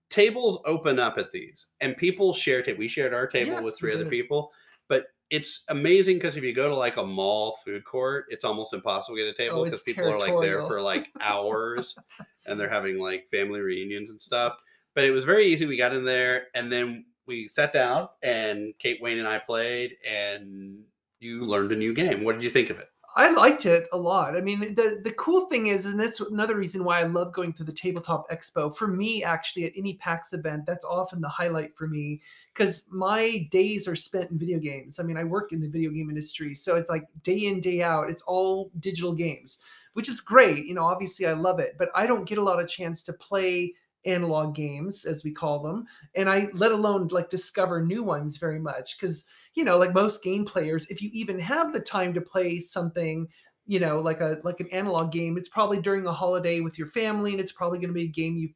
Tables 0.09 0.61
open 0.65 0.99
up 0.99 1.17
at 1.17 1.33
these, 1.33 1.67
and 1.81 1.97
people 1.97 2.33
share 2.33 2.61
table. 2.61 2.79
We 2.79 2.87
shared 2.87 3.13
our 3.13 3.27
table 3.27 3.53
Yes, 3.53 3.63
with 3.65 3.77
three 3.77 3.93
other 3.93 4.05
people, 4.05 4.51
but 4.87 5.07
it's 5.29 5.65
amazing 5.69 6.17
because 6.17 6.37
if 6.37 6.43
you 6.43 6.53
go 6.53 6.69
to 6.69 6.75
like 6.75 6.97
a 6.97 7.03
mall 7.03 7.59
food 7.65 7.83
court, 7.83 8.25
it's 8.29 8.45
almost 8.45 8.73
impossible 8.73 9.17
to 9.17 9.23
get 9.23 9.29
a 9.29 9.33
table 9.33 9.61
Oh, 9.61 9.63
because 9.65 9.81
it's 9.81 9.91
people 9.91 10.09
are 10.11 10.19
like 10.19 10.39
there 10.41 10.65
for 10.67 10.81
like 10.81 11.09
hours, 11.21 11.97
and 12.45 12.59
they're 12.59 12.69
having 12.69 12.97
like 12.97 13.27
family 13.29 13.59
reunions 13.59 14.09
and 14.09 14.21
stuff 14.21 14.57
but 14.97 15.05
it 15.05 15.11
was 15.11 15.25
very 15.25 15.45
easy. 15.45 15.67
We 15.67 15.77
got 15.77 15.93
in 15.93 16.05
there 16.05 16.47
and 16.55 16.71
then 16.71 17.05
we 17.27 17.47
sat 17.47 17.71
down 17.71 18.09
and 18.23 18.73
Kate 18.79 18.99
Wayne 18.99 19.19
and 19.19 19.27
I 19.27 19.37
played 19.37 19.95
and 20.03 20.79
you 21.19 21.41
learned 21.41 21.71
a 21.71 21.75
new 21.75 21.93
game. 21.93 22.23
What 22.23 22.33
did 22.33 22.41
you 22.41 22.49
think 22.49 22.71
of 22.71 22.79
it? 22.79 22.89
I 23.17 23.31
liked 23.31 23.65
it 23.65 23.87
a 23.91 23.97
lot. 23.97 24.37
I 24.37 24.41
mean, 24.41 24.75
the 24.75 25.01
the 25.03 25.11
cool 25.13 25.49
thing 25.49 25.67
is, 25.67 25.87
and 25.87 25.99
that's 25.99 26.19
another 26.19 26.55
reason 26.55 26.83
why 26.83 26.99
I 26.99 27.03
love 27.05 27.33
going 27.33 27.51
through 27.51 27.65
the 27.65 27.73
tabletop 27.73 28.29
expo. 28.29 28.73
For 28.73 28.87
me, 28.87 29.23
actually, 29.23 29.65
at 29.65 29.73
any 29.75 29.95
PAX 29.95 30.33
event, 30.33 30.67
that's 30.67 30.85
often 30.85 31.19
the 31.19 31.27
highlight 31.27 31.75
for 31.75 31.87
me 31.87 32.21
because 32.53 32.87
my 32.91 33.47
days 33.49 33.87
are 33.87 33.95
spent 33.95 34.29
in 34.29 34.37
video 34.37 34.59
games. 34.59 34.99
I 34.99 35.03
mean, 35.03 35.17
I 35.17 35.23
work 35.23 35.51
in 35.51 35.59
the 35.59 35.67
video 35.67 35.89
game 35.89 36.09
industry, 36.09 36.53
so 36.53 36.75
it's 36.75 36.91
like 36.91 37.07
day 37.23 37.45
in 37.45 37.59
day 37.59 37.81
out. 37.81 38.11
It's 38.11 38.21
all 38.21 38.69
digital 38.79 39.15
games, 39.15 39.57
which 39.93 40.09
is 40.09 40.21
great. 40.21 40.67
You 40.67 40.75
know, 40.75 40.85
obviously, 40.85 41.25
I 41.25 41.33
love 41.33 41.59
it, 41.59 41.73
but 41.79 41.89
I 41.95 42.05
don't 42.05 42.29
get 42.29 42.37
a 42.37 42.43
lot 42.43 42.59
of 42.59 42.69
chance 42.69 43.01
to 43.01 43.13
play 43.13 43.73
analog 44.07 44.55
games 44.55 45.05
as 45.05 45.23
we 45.23 45.31
call 45.31 45.59
them 45.59 45.85
and 46.15 46.29
i 46.29 46.47
let 46.53 46.71
alone 46.71 47.07
like 47.11 47.29
discover 47.29 47.81
new 47.81 48.01
ones 48.01 48.37
very 48.37 48.59
much 48.59 48.97
because 48.97 49.25
you 49.53 49.63
know 49.63 49.77
like 49.77 49.93
most 49.93 50.23
game 50.23 50.45
players 50.45 50.87
if 50.87 51.01
you 51.01 51.09
even 51.13 51.37
have 51.39 51.73
the 51.73 51.79
time 51.79 52.13
to 52.13 52.21
play 52.21 52.59
something 52.59 53.27
you 53.65 53.79
know 53.79 53.99
like 53.99 54.21
a 54.21 54.37
like 54.43 54.59
an 54.59 54.69
analog 54.69 55.11
game 55.11 55.37
it's 55.37 55.49
probably 55.49 55.79
during 55.79 56.05
a 56.05 56.11
holiday 56.11 56.61
with 56.61 56.77
your 56.77 56.87
family 56.87 57.31
and 57.31 57.39
it's 57.41 57.51
probably 57.51 57.77
going 57.77 57.89
to 57.89 57.93
be 57.93 58.05
a 58.05 58.07
game 58.07 58.37
you've 58.37 58.53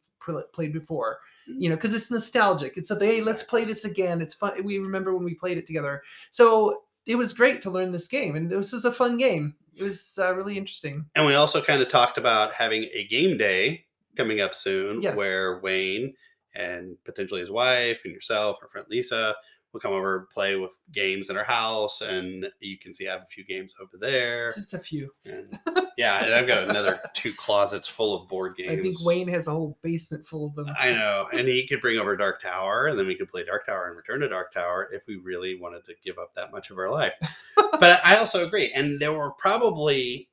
played 0.53 0.71
before 0.71 1.17
you 1.47 1.69
know 1.69 1.75
because 1.75 1.93
it's 1.93 2.11
nostalgic. 2.11 2.77
It's 2.77 2.87
something 2.87 3.07
hey 3.07 3.21
let's 3.21 3.43
play 3.43 3.65
this 3.65 3.85
again. 3.85 4.21
It's 4.21 4.33
fun 4.33 4.63
we 4.63 4.79
remember 4.79 5.13
when 5.15 5.23
we 5.23 5.33
played 5.33 5.57
it 5.57 5.67
together. 5.67 6.01
So 6.31 6.83
it 7.05 7.15
was 7.15 7.33
great 7.33 7.61
to 7.63 7.71
learn 7.71 7.91
this 7.91 8.07
game 8.07 8.35
and 8.35 8.49
this 8.49 8.71
was 8.71 8.85
a 8.85 8.91
fun 8.91 9.17
game. 9.17 9.55
It 9.75 9.83
was 9.83 10.19
uh, 10.21 10.35
really 10.35 10.57
interesting. 10.57 11.05
And 11.15 11.25
we 11.25 11.33
also 11.33 11.61
kind 11.61 11.81
of 11.81 11.89
talked 11.89 12.17
about 12.17 12.53
having 12.53 12.83
a 12.93 13.07
game 13.07 13.37
day 13.37 13.85
coming 14.21 14.41
up 14.41 14.53
soon 14.55 15.01
Yes. 15.01 15.17
where 15.17 15.59
Wayne 15.61 16.13
and 16.55 16.97
potentially 17.05 17.39
his 17.41 17.49
wife 17.49 18.01
and 18.05 18.13
yourself, 18.13 18.57
our 18.61 18.67
friend 18.69 18.85
Lisa, 18.89 19.35
will 19.73 19.79
come 19.79 19.93
over 19.93 20.17
and 20.17 20.29
play 20.29 20.57
with 20.57 20.71
games 20.91 21.29
in 21.29 21.37
our 21.37 21.45
house. 21.45 22.01
And 22.01 22.49
you 22.59 22.77
can 22.77 22.93
see 22.93 23.07
I 23.07 23.13
have 23.13 23.21
a 23.21 23.25
few 23.33 23.45
games 23.45 23.73
over 23.81 23.91
there. 23.97 24.47
just 24.51 24.73
a 24.73 24.79
few 24.79 25.09
And 25.23 25.57
yeah, 25.97 26.25
and 26.25 26.33
I've 26.33 26.45
got 26.47 26.67
another 26.69 26.99
two 27.13 27.33
closets 27.33 27.87
full 27.87 28.21
of 28.21 28.27
board 28.27 28.57
games. 28.57 28.71
i 28.71 28.81
think 28.81 28.97
wayne 29.05 29.29
has 29.29 29.47
a 29.47 29.51
whole 29.51 29.77
basement 29.81 30.27
full 30.27 30.47
of 30.47 30.55
them 30.55 30.67
I 30.77 30.91
know, 30.91 31.27
and 31.31 31.47
he 31.47 31.65
could 31.67 31.79
bring 31.79 31.97
over 31.99 32.17
Dark 32.17 32.41
Tower, 32.41 32.87
and 32.87 32.99
then 32.99 33.07
we 33.07 33.15
could 33.15 33.29
play 33.31 33.45
Dark 33.45 33.65
Tower 33.65 33.87
and 33.87 33.95
return 33.95 34.19
to 34.19 34.27
Dark 34.27 34.53
Tower 34.53 34.89
if 34.91 35.03
we 35.07 35.15
really 35.15 35.57
wanted 35.57 35.85
to 35.85 35.93
give 36.03 36.17
up 36.17 36.33
that 36.35 36.51
much 36.51 36.69
of 36.69 36.77
our 36.77 36.89
life. 36.89 37.13
but 37.79 38.01
I 38.03 38.17
also 38.17 38.45
agree, 38.45 38.73
and 38.75 38.99
there 38.99 39.13
were 39.13 39.31
probably, 39.31 40.27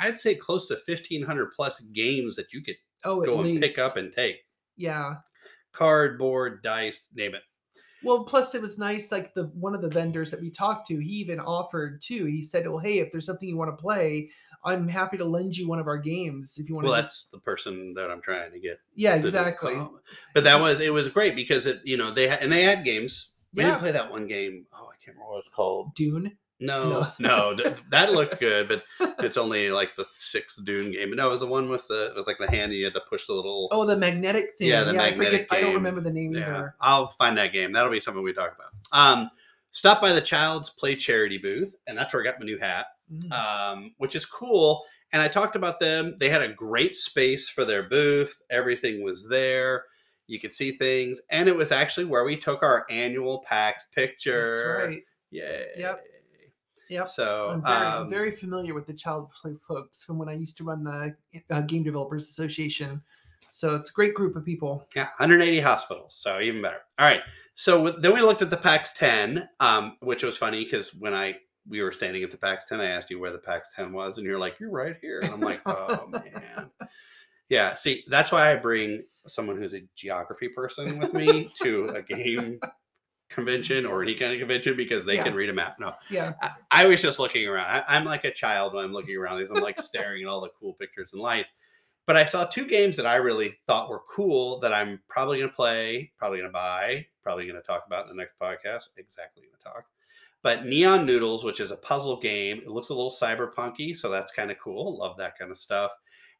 I'd 0.00 0.20
say, 0.20 0.34
close 0.34 0.66
to 0.68 0.76
fifteen 0.78 1.22
hundred 1.22 1.52
plus 1.54 1.78
games 1.80 2.34
that 2.34 2.52
you 2.52 2.62
could 2.62 2.76
oh 3.04 3.22
go 3.22 3.40
and 3.40 3.46
least. 3.54 3.62
pick 3.62 3.78
up 3.78 3.96
and 3.96 4.12
take. 4.12 4.36
yeah 4.76 5.14
Cardboard, 5.72 6.62
dice, 6.62 7.10
name 7.14 7.34
it. 7.34 7.42
Well, 8.02 8.24
plus 8.24 8.54
it 8.54 8.62
was 8.62 8.78
nice. 8.78 9.10
Like 9.12 9.34
the 9.34 9.44
one 9.54 9.74
of 9.74 9.82
the 9.82 9.88
vendors 9.90 10.30
that 10.30 10.40
we 10.40 10.50
talked 10.50 10.86
to, 10.88 10.98
he 10.98 11.10
even 11.16 11.40
offered 11.40 12.00
too. 12.02 12.24
He 12.24 12.42
said, 12.42 12.66
"Oh, 12.66 12.78
hey, 12.78 13.00
if 13.00 13.10
there's 13.12 13.26
something 13.26 13.48
you 13.48 13.56
want 13.56 13.76
to 13.76 13.82
play, 13.82 14.30
I'm 14.64 14.86
happy 14.88 15.16
to 15.18 15.24
lend 15.24 15.56
you 15.56 15.68
one 15.68 15.78
of 15.78 15.86
our 15.86 15.98
games 15.98 16.54
if 16.56 16.68
you 16.68 16.74
want 16.76 16.86
Well, 16.86 16.94
to." 16.96 17.02
that's 17.02 17.26
the 17.32 17.38
person 17.40 17.94
that 17.94 18.10
I'm 18.10 18.22
trying 18.22 18.52
to 18.52 18.60
get. 18.60 18.78
yeah, 18.94 19.14
to 19.18 19.20
exactly. 19.20 19.74
But 20.34 20.44
that 20.44 20.60
was 20.60 20.80
it 20.80 20.92
was 20.92 21.08
great 21.08 21.34
because 21.34 21.66
it 21.66 21.80
you 21.84 21.96
know 21.96 22.10
they 22.12 22.28
had, 22.28 22.42
and 22.42 22.52
they 22.52 22.62
had 22.62 22.84
games. 22.84 23.32
We 23.54 23.62
Yeah. 23.62 23.70
didn't 23.70 23.80
play 23.82 23.92
that 23.92 24.10
one 24.10 24.26
game. 24.26 24.66
Oh, 24.72 24.86
I 24.86 24.96
can't 25.04 25.16
remember 25.16 25.32
what 25.32 25.38
it's 25.40 25.54
called. 25.54 25.94
Dune. 25.94 26.38
No, 26.58 27.06
no, 27.18 27.54
th- 27.56 27.76
that 27.90 28.12
looked 28.12 28.40
good, 28.40 28.68
but 28.68 28.82
it's 29.18 29.36
only 29.36 29.70
like 29.70 29.94
the 29.96 30.06
sixth 30.12 30.64
Dune 30.64 30.90
game. 30.92 31.10
But 31.10 31.16
no, 31.16 31.26
it 31.28 31.30
was 31.30 31.40
the 31.40 31.46
one 31.46 31.68
with 31.68 31.86
the 31.88 32.06
it 32.06 32.16
was 32.16 32.26
like 32.26 32.38
the 32.38 32.50
hand 32.50 32.72
you 32.72 32.84
had 32.84 32.94
to 32.94 33.02
push 33.10 33.26
the 33.26 33.34
little. 33.34 33.68
Oh, 33.72 33.84
the 33.84 33.96
magnetic 33.96 34.46
thing. 34.58 34.68
Yeah, 34.68 34.84
the 34.84 34.90
I 35.00 35.12
forget. 35.12 35.32
magnetic 35.32 35.46
I 35.50 35.60
don't 35.60 35.74
remember 35.74 36.00
the 36.00 36.12
name 36.12 36.32
yeah, 36.34 36.40
either. 36.48 36.74
I'll 36.80 37.08
find 37.08 37.36
that 37.38 37.52
game. 37.52 37.72
That'll 37.72 37.90
be 37.90 38.00
something 38.00 38.22
we 38.22 38.32
talk 38.32 38.54
about. 38.54 38.70
Um, 38.92 39.30
stop 39.72 40.00
by 40.00 40.12
the 40.12 40.20
Child's 40.20 40.70
Play 40.70 40.96
charity 40.96 41.38
booth, 41.38 41.76
and 41.86 41.96
that's 41.98 42.14
where 42.14 42.22
I 42.22 42.24
got 42.24 42.40
my 42.40 42.46
new 42.46 42.58
hat, 42.58 42.86
Mm. 43.12 43.30
um, 43.32 43.94
which 43.98 44.16
is 44.16 44.24
cool. 44.26 44.82
And 45.12 45.22
I 45.22 45.28
talked 45.28 45.54
about 45.54 45.78
them. 45.78 46.16
They 46.18 46.28
had 46.28 46.42
a 46.42 46.48
great 46.52 46.96
space 46.96 47.48
for 47.48 47.64
their 47.64 47.84
booth. 47.84 48.34
Everything 48.50 49.04
was 49.04 49.28
there. 49.28 49.84
You 50.26 50.40
could 50.40 50.52
see 50.52 50.72
things, 50.72 51.20
and 51.30 51.48
it 51.48 51.54
was 51.54 51.70
actually 51.70 52.06
where 52.06 52.24
we 52.24 52.36
took 52.36 52.64
our 52.64 52.84
annual 52.90 53.44
PAX 53.46 53.84
picture. 53.94 54.80
That's 54.80 54.88
right. 54.88 55.02
Yay! 55.30 55.66
Yep. 55.76 56.04
Yep. 56.88 57.08
So 57.08 57.50
I'm 57.52 57.62
very, 57.62 57.86
um, 57.86 58.10
very 58.10 58.30
familiar 58.30 58.74
with 58.74 58.86
the 58.86 58.94
Child 58.94 59.30
Play 59.32 59.54
folks 59.66 60.04
from 60.04 60.18
when 60.18 60.28
I 60.28 60.34
used 60.34 60.56
to 60.58 60.64
run 60.64 60.84
the 60.84 61.14
uh, 61.50 61.60
Game 61.62 61.82
Developers 61.82 62.24
Association. 62.24 63.02
So 63.50 63.74
it's 63.74 63.90
a 63.90 63.92
great 63.92 64.14
group 64.14 64.36
of 64.36 64.44
people. 64.44 64.86
Yeah, 64.94 65.08
180 65.18 65.60
hospitals, 65.60 66.16
so 66.18 66.40
even 66.40 66.62
better. 66.62 66.80
All 66.98 67.06
right, 67.06 67.22
so 67.54 67.82
with, 67.82 68.02
then 68.02 68.12
we 68.12 68.20
looked 68.20 68.42
at 68.42 68.50
the 68.50 68.56
PAX 68.56 68.92
10, 68.94 69.48
um, 69.60 69.96
which 70.00 70.22
was 70.22 70.36
funny 70.36 70.64
because 70.64 70.94
when 70.94 71.14
I 71.14 71.36
we 71.68 71.82
were 71.82 71.90
standing 71.90 72.22
at 72.22 72.30
the 72.30 72.36
PAX 72.36 72.66
10, 72.68 72.80
I 72.80 72.90
asked 72.90 73.10
you 73.10 73.18
where 73.18 73.32
the 73.32 73.38
PAX 73.38 73.70
10 73.74 73.92
was, 73.92 74.18
and 74.18 74.26
you're 74.26 74.38
like, 74.38 74.60
"You're 74.60 74.70
right 74.70 74.96
here," 75.00 75.20
and 75.20 75.32
I'm 75.32 75.40
like, 75.40 75.60
"Oh 75.66 76.06
man." 76.08 76.70
Yeah, 77.48 77.74
see, 77.74 78.04
that's 78.08 78.30
why 78.30 78.52
I 78.52 78.56
bring 78.56 79.04
someone 79.26 79.56
who's 79.56 79.74
a 79.74 79.82
geography 79.94 80.48
person 80.48 80.98
with 80.98 81.14
me 81.14 81.50
to 81.62 81.86
a 81.96 82.02
game 82.14 82.60
convention 83.28 83.84
or 83.86 84.02
any 84.02 84.14
kind 84.14 84.32
of 84.32 84.38
convention 84.38 84.76
because 84.76 85.04
they 85.04 85.16
Yeah. 85.16 85.24
can 85.24 85.34
read 85.34 85.48
a 85.50 85.52
map. 85.52 85.76
No, 85.80 85.94
Yeah. 86.10 86.32
I, 86.40 86.50
I 86.70 86.86
was 86.86 87.02
just 87.02 87.18
looking 87.18 87.46
around. 87.46 87.66
I, 87.66 87.84
I'm 87.88 88.04
like 88.04 88.24
a 88.24 88.30
child 88.32 88.74
when 88.74 88.84
I'm 88.84 88.92
looking 88.92 89.16
around 89.16 89.38
these. 89.38 89.50
I'm 89.50 89.62
like 89.62 89.80
staring 89.80 90.22
at 90.22 90.28
all 90.28 90.40
the 90.40 90.50
cool 90.60 90.74
pictures 90.74 91.10
and 91.12 91.20
lights. 91.20 91.52
But 92.06 92.16
I 92.16 92.24
saw 92.24 92.44
two 92.44 92.66
games 92.66 92.96
that 92.98 93.06
I 93.06 93.16
really 93.16 93.58
thought 93.66 93.90
were 93.90 94.02
cool 94.08 94.60
that 94.60 94.72
I'm 94.72 95.00
probably 95.08 95.38
going 95.38 95.50
to 95.50 95.56
play, 95.56 96.12
probably 96.18 96.38
going 96.38 96.48
to 96.48 96.52
buy, 96.52 97.04
probably 97.24 97.46
going 97.48 97.60
to 97.60 97.66
talk 97.66 97.82
about 97.86 98.04
in 98.08 98.16
the 98.16 98.22
next 98.22 98.38
podcast. 98.40 98.84
Exactly 98.96 99.42
going 99.42 99.56
to 99.58 99.64
talk. 99.64 99.86
But 100.42 100.66
Neon 100.66 101.04
Noodles, 101.04 101.42
which 101.42 101.58
is 101.58 101.72
a 101.72 101.76
puzzle 101.76 102.20
game, 102.20 102.58
it 102.58 102.68
looks 102.68 102.90
a 102.90 102.94
little 102.94 103.10
cyberpunky, 103.10 103.96
so 103.96 104.08
that's 104.08 104.30
kind 104.30 104.52
of 104.52 104.58
cool. 104.60 104.96
Love 104.98 105.16
that 105.18 105.36
kind 105.36 105.50
of 105.50 105.58
stuff. 105.58 105.90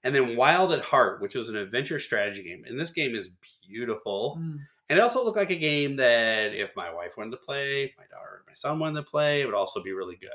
And 0.04 0.14
then 0.14 0.36
Wild 0.36 0.72
at 0.72 0.82
Heart, 0.82 1.20
which 1.20 1.34
was 1.34 1.48
an 1.48 1.56
adventure 1.56 1.98
strategy 1.98 2.44
game. 2.44 2.62
And 2.68 2.78
this 2.78 2.90
game 2.92 3.16
is 3.16 3.30
beautiful 3.66 4.38
Mm. 4.40 4.58
And 4.88 4.98
it 4.98 5.02
also 5.02 5.24
looked 5.24 5.36
like 5.36 5.50
a 5.50 5.56
game 5.56 5.96
that 5.96 6.54
if 6.54 6.70
my 6.76 6.92
wife 6.92 7.16
wanted 7.16 7.32
to 7.32 7.38
play, 7.38 7.92
my 7.98 8.04
daughter, 8.04 8.44
my 8.46 8.54
son 8.54 8.78
wanted 8.78 9.04
to 9.04 9.10
play, 9.10 9.40
it 9.40 9.46
would 9.46 9.54
also 9.54 9.82
be 9.82 9.92
really 9.92 10.16
good. 10.16 10.30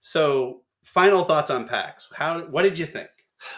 So, 0.00 0.62
final 0.82 1.24
thoughts 1.24 1.50
on 1.50 1.68
PAX. 1.68 2.08
How? 2.14 2.42
What 2.46 2.62
did 2.62 2.78
you 2.78 2.86
think? 2.86 3.08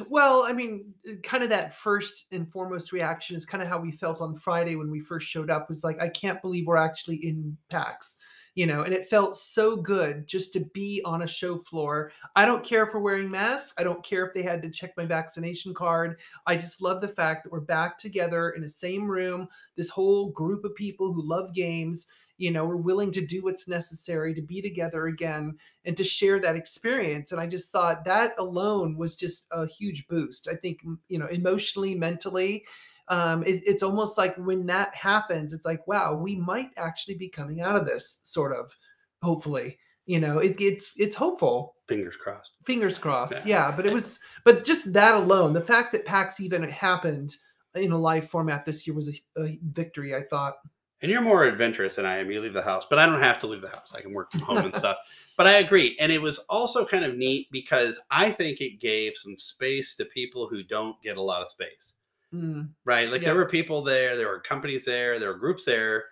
Well, 0.08 0.44
I 0.46 0.52
mean, 0.52 0.92
kind 1.22 1.44
of 1.44 1.50
that 1.50 1.72
first 1.72 2.32
and 2.32 2.50
foremost 2.50 2.90
reaction 2.90 3.36
is 3.36 3.46
kind 3.46 3.62
of 3.62 3.68
how 3.68 3.78
we 3.78 3.92
felt 3.92 4.20
on 4.20 4.34
Friday 4.34 4.74
when 4.74 4.90
we 4.90 5.00
first 5.00 5.28
showed 5.28 5.50
up. 5.50 5.68
Was 5.68 5.84
like, 5.84 6.02
I 6.02 6.08
can't 6.08 6.42
believe 6.42 6.66
we're 6.66 6.76
actually 6.76 7.16
in 7.16 7.56
PAX, 7.70 8.16
you 8.58 8.66
know. 8.66 8.82
And 8.82 8.92
it 8.92 9.06
felt 9.06 9.36
so 9.36 9.76
good 9.76 10.26
just 10.26 10.52
to 10.54 10.60
be 10.74 11.00
on 11.04 11.22
a 11.22 11.28
show 11.28 11.58
floor. 11.58 12.10
I 12.34 12.44
don't 12.44 12.64
care 12.64 12.84
if 12.84 12.92
we're 12.92 12.98
wearing 12.98 13.30
masks. 13.30 13.72
I 13.78 13.84
don't 13.84 14.04
care 14.04 14.26
if 14.26 14.34
they 14.34 14.42
had 14.42 14.62
to 14.62 14.70
check 14.70 14.96
my 14.96 15.06
vaccination 15.06 15.72
card. 15.72 16.18
I 16.44 16.56
just 16.56 16.82
love 16.82 17.00
the 17.00 17.06
fact 17.06 17.44
that 17.44 17.52
we're 17.52 17.60
back 17.60 17.98
together 17.98 18.50
in 18.50 18.62
the 18.62 18.68
same 18.68 19.08
room. 19.08 19.46
This 19.76 19.90
whole 19.90 20.32
group 20.32 20.64
of 20.64 20.74
people 20.74 21.12
who 21.12 21.22
love 21.22 21.54
games 21.54 22.08
you 22.40 22.52
know, 22.52 22.64
we're 22.64 22.76
willing 22.76 23.10
to 23.10 23.26
do 23.26 23.42
what's 23.42 23.66
necessary 23.66 24.32
to 24.32 24.40
be 24.40 24.62
together 24.62 25.06
again 25.06 25.58
and 25.84 25.96
to 25.96 26.04
share 26.04 26.38
that 26.38 26.54
experience. 26.54 27.32
And 27.32 27.40
I 27.40 27.48
just 27.48 27.72
thought 27.72 28.04
that 28.04 28.34
alone 28.38 28.96
was 28.96 29.16
just 29.16 29.48
a 29.50 29.66
huge 29.66 30.06
boost. 30.06 30.46
I 30.48 30.54
think, 30.54 30.78
you 31.08 31.18
know, 31.18 31.26
emotionally, 31.26 31.96
mentally, 31.96 32.64
um, 33.10 33.42
it, 33.44 33.62
it's 33.66 33.82
almost 33.82 34.18
like 34.18 34.36
when 34.36 34.66
that 34.66 34.94
happens, 34.94 35.52
it's 35.52 35.64
like, 35.64 35.86
wow, 35.86 36.14
we 36.14 36.36
might 36.36 36.70
actually 36.76 37.16
be 37.16 37.28
coming 37.28 37.60
out 37.60 37.76
of 37.76 37.86
this 37.86 38.20
sort 38.24 38.52
of, 38.52 38.74
hopefully. 39.22 39.78
You 40.06 40.20
know, 40.20 40.38
it, 40.38 40.56
it's 40.58 40.98
it's 40.98 41.14
hopeful. 41.14 41.74
Fingers 41.86 42.16
crossed. 42.16 42.52
Fingers 42.64 42.98
crossed. 42.98 43.46
Yeah. 43.46 43.68
yeah, 43.68 43.76
but 43.76 43.84
it 43.84 43.92
was, 43.92 44.20
but 44.44 44.64
just 44.64 44.92
that 44.94 45.14
alone, 45.14 45.52
the 45.52 45.60
fact 45.60 45.92
that 45.92 46.06
PAX 46.06 46.40
even 46.40 46.62
happened 46.64 47.36
in 47.74 47.92
a 47.92 47.98
live 47.98 48.26
format 48.26 48.64
this 48.64 48.86
year 48.86 48.94
was 48.96 49.08
a, 49.08 49.42
a 49.42 49.58
victory. 49.62 50.14
I 50.14 50.22
thought 50.22 50.54
and 51.00 51.12
you're 51.12 51.20
more 51.20 51.44
adventurous 51.44 51.94
than 51.94 52.06
I 52.06 52.18
am. 52.18 52.30
You 52.30 52.40
leave 52.40 52.52
the 52.52 52.62
house, 52.62 52.84
but 52.88 52.98
I 52.98 53.06
don't 53.06 53.22
have 53.22 53.38
to 53.40 53.46
leave 53.46 53.62
the 53.62 53.68
house. 53.68 53.94
I 53.94 54.00
can 54.00 54.12
work 54.12 54.32
from 54.32 54.40
home 54.40 54.58
and 54.58 54.74
stuff. 54.74 54.96
But 55.36 55.46
I 55.46 55.58
agree. 55.58 55.96
And 56.00 56.10
it 56.10 56.20
was 56.20 56.38
also 56.48 56.84
kind 56.84 57.04
of 57.04 57.16
neat 57.16 57.46
because 57.52 58.00
I 58.10 58.30
think 58.30 58.60
it 58.60 58.80
gave 58.80 59.16
some 59.16 59.38
space 59.38 59.94
to 59.96 60.04
people 60.06 60.48
who 60.48 60.64
don't 60.64 61.00
get 61.02 61.16
a 61.16 61.22
lot 61.22 61.42
of 61.42 61.48
space. 61.48 61.94
Mm. 62.34 62.70
Right? 62.84 63.08
Like 63.08 63.22
there 63.22 63.34
were 63.34 63.48
people 63.48 63.82
there, 63.82 64.16
there 64.16 64.28
were 64.28 64.40
companies 64.40 64.84
there, 64.84 65.18
there 65.18 65.30
were 65.30 65.38
groups 65.38 65.64
there. 65.64 66.04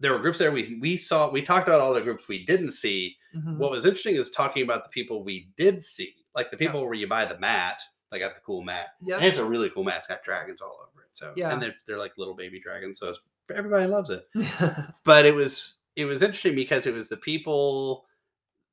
There 0.00 0.12
were 0.12 0.20
groups 0.20 0.38
there. 0.38 0.52
We 0.52 0.78
we 0.80 0.96
saw 0.96 1.30
we 1.30 1.42
talked 1.42 1.66
about 1.66 1.80
all 1.80 1.92
the 1.92 2.00
groups 2.00 2.28
we 2.28 2.46
didn't 2.46 2.72
see. 2.72 3.16
Mm-hmm. 3.34 3.58
What 3.58 3.72
was 3.72 3.84
interesting 3.84 4.14
is 4.14 4.30
talking 4.30 4.62
about 4.62 4.84
the 4.84 4.90
people 4.90 5.24
we 5.24 5.50
did 5.56 5.82
see, 5.82 6.14
like 6.36 6.50
the 6.50 6.56
people 6.56 6.84
where 6.84 6.94
you 6.94 7.08
buy 7.08 7.24
the 7.24 7.38
mat. 7.38 7.80
They 8.10 8.18
got 8.18 8.34
the 8.34 8.40
cool 8.40 8.62
mat. 8.62 8.90
Yeah, 9.02 9.16
and 9.16 9.26
it's 9.26 9.38
a 9.38 9.44
really 9.44 9.70
cool 9.70 9.84
mat. 9.84 9.98
It's 9.98 10.06
got 10.06 10.22
dragons 10.22 10.62
all 10.62 10.78
over 10.80 11.02
it. 11.02 11.10
So 11.14 11.32
yeah, 11.36 11.52
and 11.52 11.60
they're 11.60 11.74
they're 11.86 11.98
like 11.98 12.12
little 12.16 12.34
baby 12.34 12.60
dragons. 12.60 13.00
So 13.00 13.10
it's 13.10 13.20
everybody 13.54 13.86
loves 13.86 14.10
it. 14.10 14.26
but 15.04 15.26
it 15.26 15.34
was 15.34 15.78
it 15.96 16.04
was 16.04 16.22
interesting 16.22 16.54
because 16.54 16.86
it 16.86 16.94
was 16.94 17.08
the 17.08 17.16
people 17.16 18.06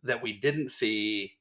that 0.04 0.22
we 0.22 0.34
didn't 0.34 0.70
see. 0.70 1.34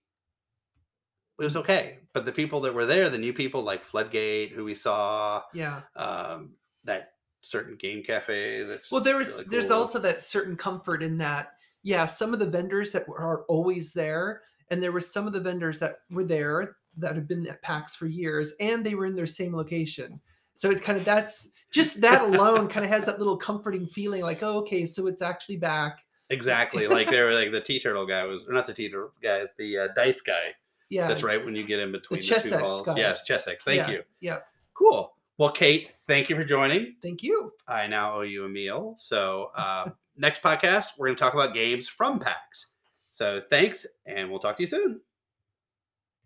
It 1.38 1.44
was 1.44 1.56
okay, 1.56 1.98
but 2.12 2.24
the 2.24 2.32
people 2.32 2.60
that 2.60 2.74
were 2.74 2.86
there, 2.86 3.08
the 3.08 3.18
new 3.18 3.32
people 3.32 3.62
like 3.62 3.84
Floodgate, 3.84 4.50
who 4.50 4.64
we 4.64 4.74
saw, 4.74 5.42
yeah, 5.52 5.82
um, 5.96 6.50
that 6.84 7.14
certain 7.42 7.76
game 7.76 8.02
cafe. 8.04 8.62
That's 8.62 8.90
well, 8.90 9.00
there 9.00 9.16
was 9.16 9.30
really 9.30 9.44
cool. 9.44 9.50
there's 9.50 9.70
also 9.70 9.98
that 10.00 10.22
certain 10.22 10.56
comfort 10.56 11.02
in 11.02 11.18
that. 11.18 11.54
Yeah, 11.82 12.06
some 12.06 12.32
of 12.32 12.38
the 12.38 12.46
vendors 12.46 12.92
that 12.92 13.04
are 13.08 13.42
always 13.48 13.92
there, 13.92 14.42
and 14.70 14.82
there 14.82 14.92
were 14.92 15.00
some 15.00 15.26
of 15.26 15.32
the 15.32 15.40
vendors 15.40 15.78
that 15.80 15.96
were 16.10 16.24
there 16.24 16.76
that 16.96 17.16
have 17.16 17.26
been 17.26 17.46
at 17.48 17.62
PAX 17.62 17.94
for 17.94 18.06
years, 18.06 18.52
and 18.60 18.84
they 18.84 18.94
were 18.94 19.06
in 19.06 19.16
their 19.16 19.26
same 19.26 19.54
location. 19.54 20.20
So 20.54 20.70
it's 20.70 20.80
kind 20.80 20.98
of 20.98 21.04
that's 21.04 21.50
just 21.72 22.00
that 22.00 22.22
alone 22.22 22.68
kind 22.68 22.84
of 22.84 22.90
has 22.90 23.06
that 23.06 23.18
little 23.18 23.36
comforting 23.36 23.86
feeling 23.86 24.22
like, 24.22 24.42
oh, 24.42 24.58
okay, 24.58 24.86
so 24.86 25.08
it's 25.08 25.22
actually 25.22 25.56
back. 25.56 26.04
Exactly. 26.30 26.86
Like 26.86 27.10
they 27.10 27.20
were 27.20 27.34
like 27.34 27.50
the 27.50 27.60
TeeTurtle 27.60 28.08
guy 28.08 28.24
was, 28.24 28.48
or 28.48 28.52
not 28.52 28.66
the 28.66 28.72
TeeTurtle 28.72 29.10
guy, 29.22 29.38
it's 29.38 29.54
the 29.58 29.78
uh, 29.78 29.88
dice 29.96 30.20
guy. 30.20 30.54
Yeah. 30.94 31.08
That's 31.08 31.24
right. 31.24 31.44
When 31.44 31.56
you 31.56 31.66
get 31.66 31.80
in 31.80 31.90
between 31.90 32.20
the, 32.20 32.26
the 32.28 32.40
two 32.40 32.58
balls. 32.58 32.82
Guys. 32.82 32.96
Yes, 32.96 33.24
Chessex. 33.24 33.64
Thank 33.64 33.88
yeah. 33.88 33.90
you. 33.90 34.02
Yeah. 34.20 34.38
Cool. 34.74 35.12
Well, 35.38 35.50
Kate, 35.50 35.90
thank 36.06 36.30
you 36.30 36.36
for 36.36 36.44
joining. 36.44 36.94
Thank 37.02 37.20
you. 37.20 37.52
I 37.66 37.88
now 37.88 38.14
owe 38.14 38.20
you 38.20 38.44
a 38.44 38.48
meal. 38.48 38.94
So 38.96 39.50
uh, 39.56 39.90
next 40.16 40.40
podcast, 40.40 40.90
we're 40.96 41.08
going 41.08 41.16
to 41.16 41.20
talk 41.20 41.34
about 41.34 41.52
games 41.52 41.88
from 41.88 42.20
PAX. 42.20 42.74
So 43.10 43.42
thanks, 43.50 43.84
and 44.06 44.30
we'll 44.30 44.38
talk 44.38 44.56
to 44.58 44.62
you 44.62 44.68
soon. 44.68 45.00